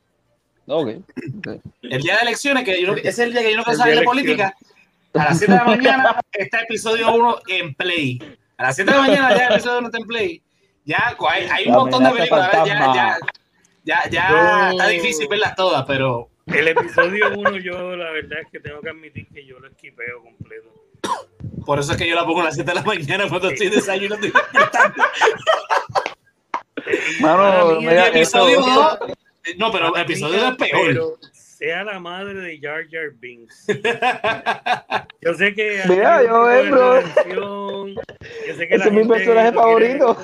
[0.69, 0.89] Ok.
[1.83, 4.05] El día de elecciones, que yo es el día que yo no quiero saber de
[4.05, 4.57] política,
[5.15, 8.19] a las 7 de la mañana está episodio 1 en Play.
[8.59, 10.43] A las 7 de la mañana ya el episodio 1 está en Play.
[10.85, 13.19] Ya hay, hay un La montón de películas, ya, ya,
[13.85, 18.49] ya, ya Yo- está difícil verlas todas, pero El episodio 1 yo la verdad es
[18.51, 20.69] que tengo que admitir que yo lo esquipeo completo.
[21.67, 23.69] por eso es que yo la pongo a las 7 de la mañana cuando estoy
[23.69, 24.27] desayunando.
[24.27, 25.03] y despertando.
[27.21, 29.11] Mano, mira, el episodio eso- 2,
[29.59, 31.19] no, pero el episodio 2 es peor.
[31.59, 33.67] Sea la madre de Jar Jar Binks.
[35.23, 35.81] Yo sé que.
[35.89, 36.47] Mira, yo
[38.57, 40.17] sé que Ese la es mi personaje no quiere- favorito.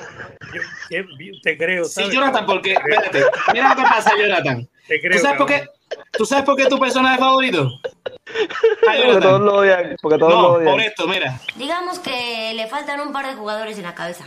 [0.90, 1.04] Yo-
[1.42, 1.84] te creo.
[1.86, 2.10] Sí, ¿sabes?
[2.14, 3.24] Jonathan, porque, espérate,
[3.54, 4.68] mira lo que pasa, Jonathan.
[4.86, 5.12] Te creo.
[5.12, 5.64] ¿Tú sabes por qué?
[6.12, 7.70] ¿Tú sabes por qué es tu personaje favorito?
[8.84, 9.96] Porque todos lo odian.
[10.02, 10.70] Porque todos lo No, odian.
[10.72, 11.40] por esto, mira.
[11.56, 14.24] Digamos que le faltan un par de jugadores en la cabeza.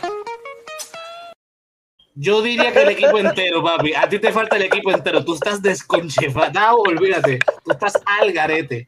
[2.18, 3.93] Yo diría que el equipo entero, papi.
[3.93, 5.24] A ti te falta el equipo entero.
[5.26, 7.39] Tú estás desconchefatado, olvídate.
[7.63, 8.88] Tú estás al garete.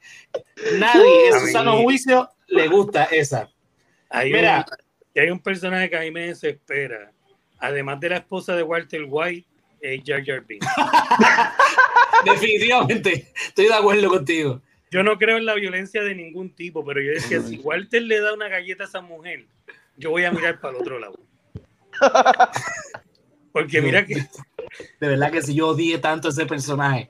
[0.80, 3.50] Nadie en A su sano juicio le gusta esa.
[4.10, 4.66] Hay Mira.
[4.66, 7.12] un, hay un personaje que a mí me desespera.
[7.60, 9.46] Además de la esposa de Walter White,
[9.82, 10.66] es Jar Jar Binks.
[12.26, 13.28] Definitivamente.
[13.48, 14.62] Estoy de acuerdo contigo.
[14.90, 18.22] Yo no creo en la violencia de ningún tipo, pero yo decía, si Walter le
[18.22, 19.46] da una galleta a esa mujer,
[19.98, 21.20] yo voy a mirar para el otro lado.
[23.60, 24.16] Porque mira que
[25.00, 27.10] De verdad que si yo odié tanto ese personaje.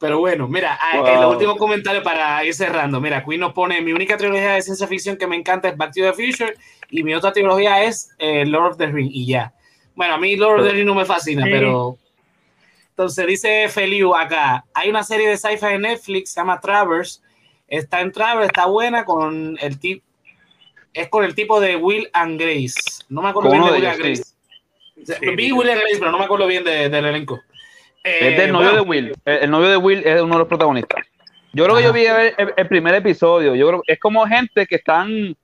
[0.00, 1.06] Pero bueno, mira, a- Wow.
[1.08, 3.00] en los últimos comentarios para ir cerrando.
[3.00, 5.92] Mira, Queen nos pone: Mi única trilogía de ciencia ficción que me encanta es Back
[5.94, 6.54] to the Future.
[6.90, 9.10] Y mi otra trilogía es eh, Lord of the Rings.
[9.12, 9.52] Y ya.
[9.96, 11.50] Bueno, a mí Lord of the Rings no me fascina, Sí.
[11.50, 11.96] pero.
[12.90, 17.22] Entonces dice Feliu acá: Hay una serie de sci-fi en Netflix, se llama Travers.
[17.66, 20.04] Está en Travers, está buena con el tipo.
[20.94, 23.04] Es con el tipo de Will and Grace.
[23.08, 24.22] No me acuerdo bien de Will and Grace.
[25.04, 25.52] Sí, Vi sí.
[25.52, 27.40] Will and Grace, pero no me acuerdo bien de- del elenco.
[28.04, 29.12] Eh, Es del novio bueno, de Will.
[29.24, 31.04] El, el novio de Will es uno de los protagonistas.
[31.52, 31.88] Yo creo que Ajá.
[31.88, 33.54] yo vi el, el- el primer episodio.
[33.54, 35.36] Yo creo es como gente que están.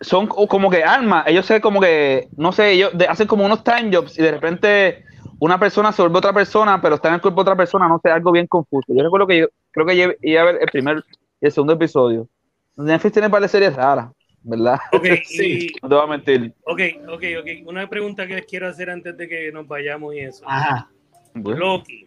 [0.00, 1.26] Son co- como que almas.
[1.26, 2.28] Ellos se como que.
[2.36, 5.04] No sé, ellos de- hacen como unos time jobs y de repente
[5.40, 7.88] una persona se vuelve otra persona, pero está en el cuerpo de otra persona.
[7.88, 8.86] No sé, algo bien confuso.
[8.94, 11.02] Yo recuerdo que yo creo que iba a ver el primer
[11.40, 12.28] y el segundo episodio.
[12.76, 14.10] Netflix tiene par de series raras,
[14.42, 14.78] ¿verdad?
[14.92, 15.68] Ok, Sí.
[15.68, 16.52] y- No te voy a mentir.
[16.64, 17.48] ok, ok, ok.
[17.66, 20.44] Una pregunta que les quiero hacer antes de que nos vayamos y eso.
[20.48, 20.88] Ajá.
[21.34, 22.06] Loki,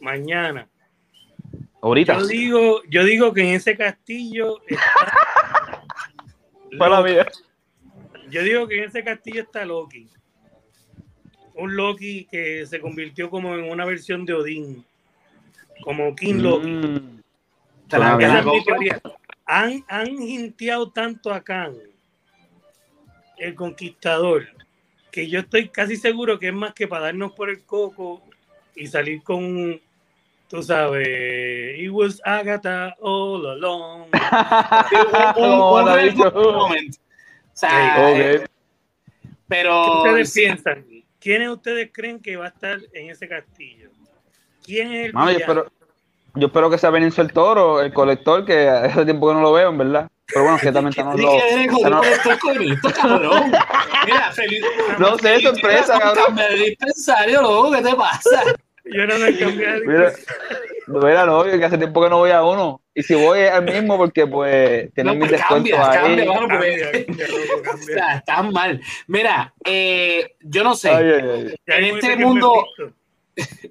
[0.00, 0.68] mañana.
[1.82, 2.18] Ahorita.
[2.18, 4.82] Yo digo, yo digo que en ese castillo está.
[6.78, 7.12] Fue la Loki.
[7.12, 7.26] mía.
[8.30, 10.08] Yo digo que en ese castillo está Loki.
[11.54, 14.84] Un Loki que se convirtió como en una versión de Odín.
[15.82, 16.68] Como King Loki.
[16.68, 17.20] Mm.
[17.88, 18.64] La- te la Esa es mi compro.
[18.74, 19.02] teoría.
[19.52, 21.74] Han, han hinteado tanto a Khan,
[23.36, 24.46] el conquistador,
[25.10, 28.22] que yo estoy casi seguro que es más que para darnos por el coco
[28.76, 29.80] y salir con,
[30.46, 34.08] tú sabes, it was Agatha all along.
[37.62, 38.46] Eh, ¿Qué
[39.48, 40.86] pero ustedes sí, piensan?
[41.18, 43.90] ¿Quiénes ustedes creen que va a estar en ese castillo?
[44.64, 45.30] ¿Quién es el villano?
[45.30, 45.72] espero,
[46.34, 49.52] yo espero que sea Benicio el Toro, el colector, que hace tiempo que no lo
[49.52, 50.08] veo, en verdad.
[50.26, 51.34] Pero bueno, que también estamos los.
[54.06, 54.62] Mira, feliz.
[54.98, 56.36] No sé, sorpresa, cabrón.
[56.36, 58.42] de dispensario, loco, ¿qué te pasa?
[58.84, 60.12] Yo no me cambié de Mira,
[60.88, 62.80] mira, no, que hace tiempo que no voy a uno.
[62.94, 65.98] Y si voy al mismo, porque pues tienen No, mis pues descuentos ahí.
[65.98, 67.26] cambia, porque- Cambia,
[67.72, 68.80] O sea, están mal.
[69.06, 70.90] Mira, eh, yo no sé.
[70.90, 71.54] Ay, ay, ay.
[71.66, 72.64] Ya en este mundo-.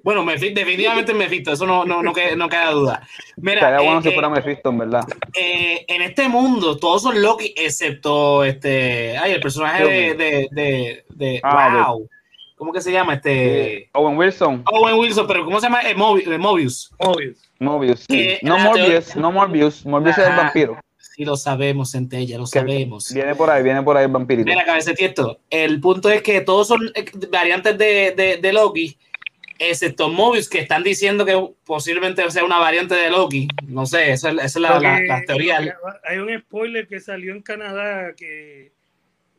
[0.02, 3.06] Bueno, Mephi- definitivamente Mephisto, eso no, no, no, queda, no queda duda.
[3.36, 5.04] Mira, Estaría bueno eh, si eh, fuera Mephisto, en verdad.
[5.34, 9.16] eh, en este mundo todos son Loki, excepto este.
[9.18, 10.14] Ay, el personaje de.
[10.14, 12.08] de, de, de- Ah, wow.
[12.56, 13.14] ¿Cómo que se llama?
[13.14, 13.88] Este.
[13.94, 15.80] Owen Wilson, Owen Wilson, pero ¿cómo se llama?
[15.82, 16.90] Eh, Mobi- eh, Mobius.
[16.98, 17.38] Mobius.
[17.58, 18.00] Mobius.
[18.00, 18.06] sí.
[18.16, 19.86] Que No la Morbius, no Morbius.
[19.86, 20.78] Morbius es el vampiro.
[20.98, 23.12] Sí, lo sabemos, Centella, lo Que sabemos.
[23.12, 24.46] Viene por ahí, viene por ahí el vampirito.
[24.48, 25.40] Mira, cabeza de tiesto.
[25.50, 28.96] El punto es que todos son eh, variantes de, de, de Loki,
[29.60, 33.46] excepto Mobius, que están diciendo que posiblemente sea una variante de Loki.
[33.68, 35.76] No sé, esa es, esa es la, la- que- la teoría.
[36.04, 38.72] Hay un spoiler que salió en Canadá que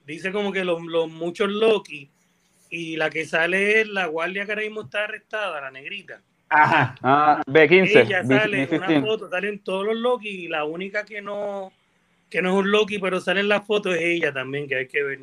[0.06, 2.10] dice como que los, los muchos Loki
[2.70, 6.22] y la que sale es la guardia que ahora mismo está arrestada, la negrita.
[6.50, 6.96] Ajá.
[7.02, 8.06] Ah, B15.
[8.06, 9.02] Ella B- sale en una B15.
[9.06, 11.72] foto, salen todos los Loki y la única que no
[12.30, 14.88] que no es un Loki, pero sale en la foto es ella también, que hay
[14.88, 15.20] que ver.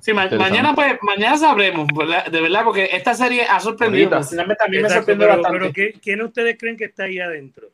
[0.00, 2.26] Sí, ma- mañana pues, mañana sabremos, ¿verdad?
[2.26, 4.10] de verdad, porque esta serie ha sorprendido.
[4.10, 5.58] Personalmente, a mí me sorprendió pero, bastante.
[5.58, 7.68] pero ¿qué- ¿quién ustedes creen que está ahí adentro?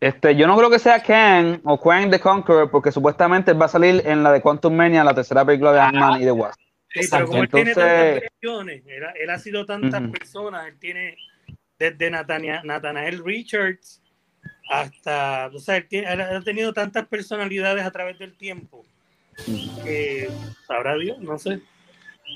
[0.00, 3.66] Este, yo no creo que sea Kang o Kang the Conqueror, porque supuestamente él va
[3.66, 6.60] a salir en la de Quantum Mania, la tercera película de Ant-Man y de Wasp.
[6.90, 10.78] Sí, pero como él tiene tantas versiones, él, ha- él ha sido tantas personas, él
[10.78, 11.16] tiene
[11.78, 14.00] desde Nathanael Richards
[14.70, 18.84] hasta, o sea, él, tiene- él ha tenido tantas personalidades a través del tiempo
[19.84, 20.30] que
[20.66, 21.60] sabrá Dios, no sé.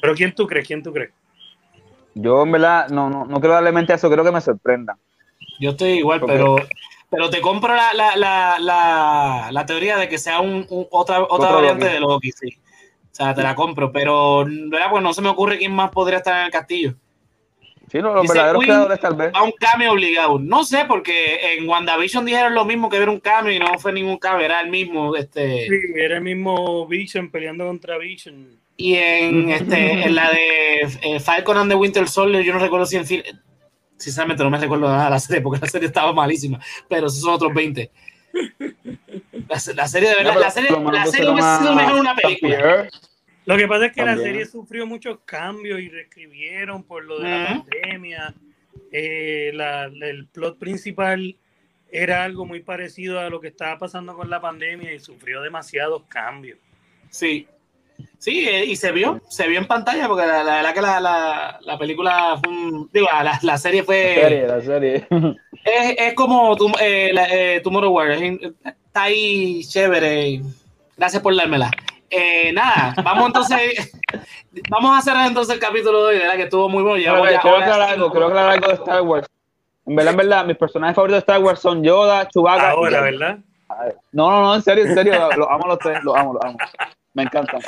[0.00, 0.66] Pero ¿quién tú crees?
[0.66, 1.10] ¿Quién tú crees?
[2.14, 4.98] Yo, en verdad, no, no, no quiero darle mente a eso, creo que me sorprenda.
[5.58, 6.56] Yo estoy igual, pero,
[7.10, 11.22] pero te compro la, la, la, la, la teoría de que sea un, un- otra,
[11.22, 11.94] otra variante Loki.
[11.94, 12.58] de Loki, sí.
[13.04, 14.90] O sea, te la compro, pero ¿verdad?
[14.90, 16.94] Pues no se me ocurre quién más podría estar en el castillo.
[17.92, 19.30] Sí, no, los Dice verdaderos Queen- creadores tal vez.
[19.34, 20.38] A un cambio obligado.
[20.38, 23.92] No sé, porque en WandaVision dijeron lo mismo que ver un cambio y no fue
[23.92, 25.14] ningún cambio, era el mismo.
[25.14, 28.58] Este, Sí, era el mismo Vision peleando contra Vision.
[28.78, 32.86] Y en, este, en la de eh, Falcon and the Winter Soldier, yo no recuerdo
[32.86, 33.22] si en fin.
[33.98, 37.20] Sinceramente no me recuerdo nada de la serie porque la serie estaba malísima, pero esos
[37.20, 37.90] son otros 20.
[39.48, 42.88] La, la serie de verdad, la serie, la serie hubiese sido mejor una película.
[43.44, 47.28] Lo que pasa es que la serie sufrió muchos cambios y reescribieron por lo de
[47.30, 47.46] la
[47.80, 48.34] pandemia.
[48.92, 51.36] Eh, la- el plot principal
[51.90, 56.02] era algo muy parecido a lo que estaba pasando con la pandemia y sufrió demasiados
[56.08, 56.58] cambios.
[57.10, 57.46] Sí.
[58.18, 61.00] Sí, eh, y se vio, se vio en pantalla porque la, la verdad que la,
[61.00, 65.06] la, la película fue un- digo, la, la serie fue La serie, la serie.
[65.64, 70.40] es, es como tu, eh, la, eh, Tomorrow War, es- está ahí chévere.
[70.96, 71.70] Gracias por dármela.
[72.14, 73.90] Eh, nada, vamos entonces,
[74.68, 76.34] vamos a cerrar entonces el capítulo de hoy, ¿verdad?
[76.36, 77.02] Que estuvo muy bueno.
[77.02, 79.26] Creo ya creo era algo, creo era algo de Star Wars.
[79.86, 82.70] En verdad, en verdad, mis personajes favoritos de Star Wars son Yoda, Chewbacca.
[82.70, 83.00] Ahora.
[83.00, 83.38] ¿verdad?
[84.12, 86.44] No, no, no, en serio, en serio, los amo a los tres, los amo, los
[86.44, 86.58] amo.
[87.14, 87.60] Me encantan.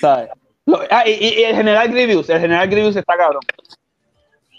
[0.00, 0.30] ¿Sabes?
[0.64, 3.42] Lo- ah, y, y- el general Grievous, el general Grievous está cabrón.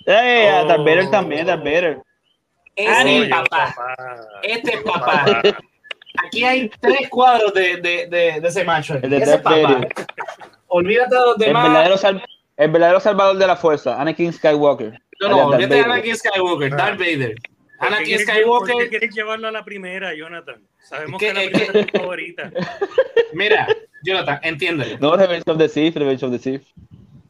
[0.06, 0.68] Eh, Oh.
[0.68, 2.02] Darth Vader también, Darth Vader.
[2.76, 3.74] Ese es papá.
[4.44, 5.42] Este es papá.
[6.26, 8.95] Aquí hay tres cuadros de, de, de, de ese macho.
[9.01, 9.82] El de Ese es papá.
[10.67, 11.63] Olvídate de los El demás.
[11.67, 12.24] verdadero, sal-
[12.57, 15.01] el verdadero salvador de la fuerza, Anakin Skywalker.
[15.19, 15.82] No, no, olvídate de.
[15.82, 16.78] Anakin Skywalker, Ah.
[16.78, 17.36] Darth Vader.
[17.36, 20.61] ¿Por qué Anakin quieres- ¿Por qué Skywalker, quieres llevarlo a la primera, Jonathan?
[20.84, 22.51] Sabemos Es que, que- la es primera es tu favorita.
[23.34, 23.67] mira,
[24.03, 24.97] Jonathan, entiéndelo.
[24.99, 26.63] No, Revenge of the Sith, Revenge of the Sith.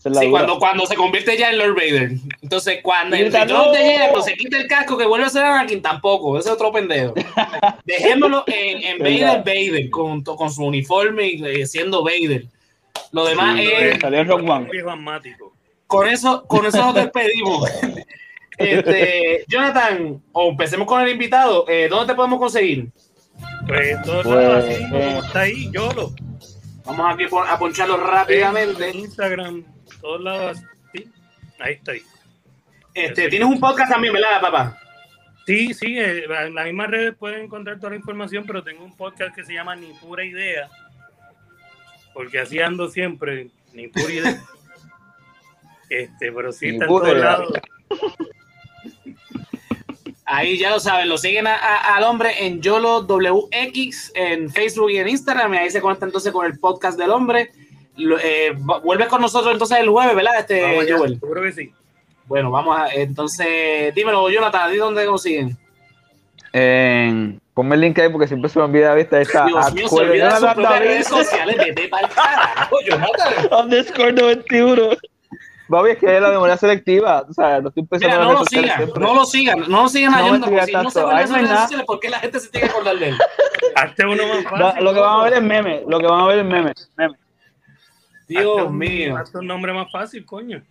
[0.04, 2.12] Sí, cuando, cuando se convierte ya en Lord Vader.
[2.42, 3.86] Entonces, cuando el Grita, retorno de ¡No!
[3.86, 6.40] hierro se quita el casco que vuelve a ser Anakin, tampoco.
[6.40, 7.14] Ese es otro pendejo.
[7.86, 9.44] Dejémoslo en, en Vader.
[9.46, 12.46] Vader, con, con su uniforme y eh, siendo Vader.
[13.12, 14.00] Lo demás Sí, es.
[14.00, 14.68] Salió One.
[14.90, 15.54] Asmático.
[15.86, 17.70] Con eso, con eso nos despedimos.
[18.58, 21.66] Este, Jonathan, o empecemos con el invitado.
[21.68, 22.90] Eh, ¿Dónde te podemos conseguir?
[23.68, 24.88] Pues todos Pues, así, eh.
[24.92, 26.14] como está ahí, Yolo.
[26.86, 28.92] Vamos aquí a poncharlo En rápidamente.
[28.92, 29.64] Instagram,
[30.02, 30.58] todos lados
[30.90, 31.10] así.
[31.60, 32.02] Ahí está ahí.
[32.94, 34.78] Este, tienes un podcast también, ¿verdad, papá?
[35.46, 38.96] Sí, sí, eh, en las mismas redes pueden encontrar toda la información, pero tengo un
[38.96, 40.70] podcast que se llama Ni Pura Idea.
[42.14, 44.42] Porque así ando siempre, ni pura idea.
[45.90, 47.32] Este, pero sí Ni está en pura todos idea.
[47.32, 47.54] lados.
[50.26, 54.90] Ahí ya lo saben, lo siguen a- a- al hombre en YOLO WX en Facebook
[54.92, 55.54] y en Instagram.
[55.54, 57.52] Y ahí se conecta entonces con el podcast del hombre.
[58.04, 60.40] Lo- eh, vuelves con nosotros entonces el jueves, ¿verdad?
[60.40, 61.20] Este, Vamos allá, Joel?
[61.20, 61.74] seguro que sí.
[62.26, 62.88] Bueno, vamos a.
[62.94, 65.58] Entonces, dímelo, Jonathan, ¿a ti dónde consiguen?
[66.54, 69.20] En- Ponme el link ahí porque siempre se me olvida, está.
[69.46, 71.58] Dios mío, se olvida de sus propias redes sociales.
[71.58, 73.34] Vete pa'l carajo, Jonathan.
[73.64, 74.82] Underscore 91.
[75.68, 77.26] Bobby, es que es la memoria selectiva.
[77.30, 79.04] O sea, no estoy pensando Mira, no lo sigan, siempre.
[79.04, 81.00] no lo sigan, no lo sigan No a me Jonathan, sigas porque si no se
[81.02, 83.18] no hay redes sociales, ¿por qué la gente se tiene que acordar de él?
[83.76, 84.84] Hazte uno más No, fácil.
[84.86, 85.84] lo que van a ver es meme.
[85.88, 86.74] Lo que van a ver es meme.
[86.98, 87.16] meme.
[88.40, 89.18] Dios Hazte un- mío.
[89.18, 90.62] hazte un nombre más fácil, coño.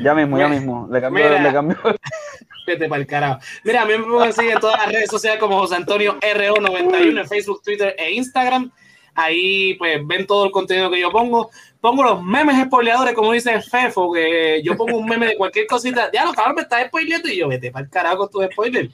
[0.00, 0.88] Ya mismo, ya mismo.
[0.90, 1.40] Le cambio, Mira.
[1.42, 1.76] le cambio.
[2.66, 3.38] Vete para el carajo.
[3.62, 7.20] Mira, a mí me pueden seguir en todas las redes sociales como José Antonio RO91
[7.20, 8.70] en Facebook, Twitter e Instagram.
[9.16, 11.50] Ahí pues ven todo el contenido que yo pongo.
[11.80, 16.10] Pongo los memes spoileadores, como dice Fefo, que yo pongo un meme de cualquier cosita.
[16.12, 18.88] Ya lo cabrón me está spoileando y yo vete para el carajo con tu spoiler.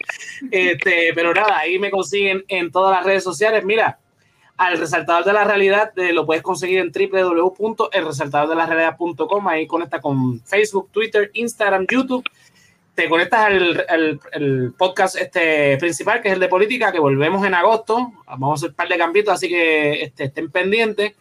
[0.50, 3.64] Este, pero nada, ahí me consiguen en todas las redes sociales.
[3.64, 3.98] Mira,
[4.60, 9.48] al resaltador de la realidad eh, lo puedes conseguir en www.elresaltadordelarealidad.com.
[9.48, 12.22] Ahí conecta con Facebook, Twitter, Instagram, YouTube.
[12.94, 14.20] Te conectas al,
[14.76, 18.12] podcast este principal, que es el de política, que volvemos en agosto.
[18.26, 21.14] Vamos a hacer un par de cambios, así que este, estén pendientes.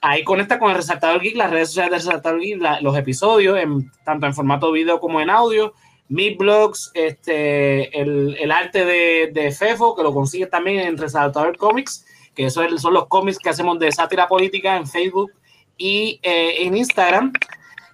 [0.00, 3.60] Ahí conecta con el Resaltador Geek, las redes sociales del Resaltador Geek, los episodios,
[4.04, 5.72] tanto en formato video como en audio.
[6.08, 11.56] Mis blogs, este, el, el arte de, de Fefo, que lo consigues también en Resaltador
[11.56, 12.04] Comics,
[12.34, 15.32] que son los cómics que hacemos de sátira política en Facebook
[15.76, 17.32] y eh, en Instagram.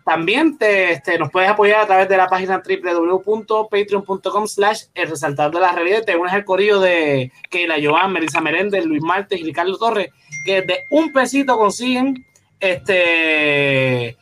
[0.04, 5.54] También te, este, nos puedes apoyar a través de la página www.patreon.com slash el resaltador
[5.54, 6.04] de la realidad.
[6.04, 10.08] Te unes al corillo de Keila Joan, Melissa Meréndez, Luis Martes y Ricardo Torres,
[10.46, 12.24] que de un pesito consiguen
[12.58, 14.16] este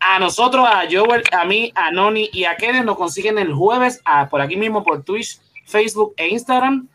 [0.00, 4.00] A nosotros, a Joel, a mí, a Noni y a Kenneth nos consiguen el jueves
[4.04, 6.88] a- por aquí mismo por Twitch, Facebook e Instagram.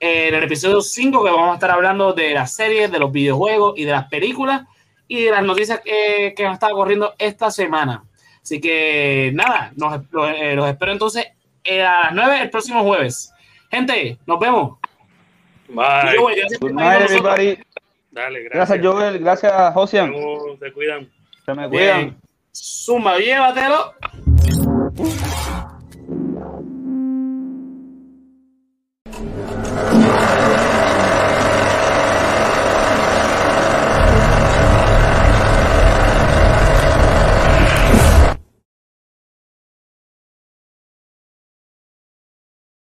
[0.00, 3.12] eh, en el episodio 5 que vamos a estar hablando de las series, de los
[3.12, 4.62] videojuegos y de las películas
[5.06, 8.02] y de las noticias que, que han estado corriendo esta semana.
[8.42, 11.26] Así que nada, nos, los, eh, los espero entonces
[11.64, 13.32] eh, a las 9 el próximo jueves.
[13.70, 14.78] Gente, nos vemos.
[15.68, 16.16] Bye.
[16.18, 17.58] Joel, gracias Good night, everybody.
[18.10, 18.68] Dale, gracias.
[18.68, 19.18] Gracias, Joel.
[19.18, 20.14] Gracias, Josian.
[20.60, 21.10] Se cuidan.
[21.46, 22.10] Se me Bien.
[22.10, 22.22] cuidan.
[22.54, 23.94] Zumba, llévatelo.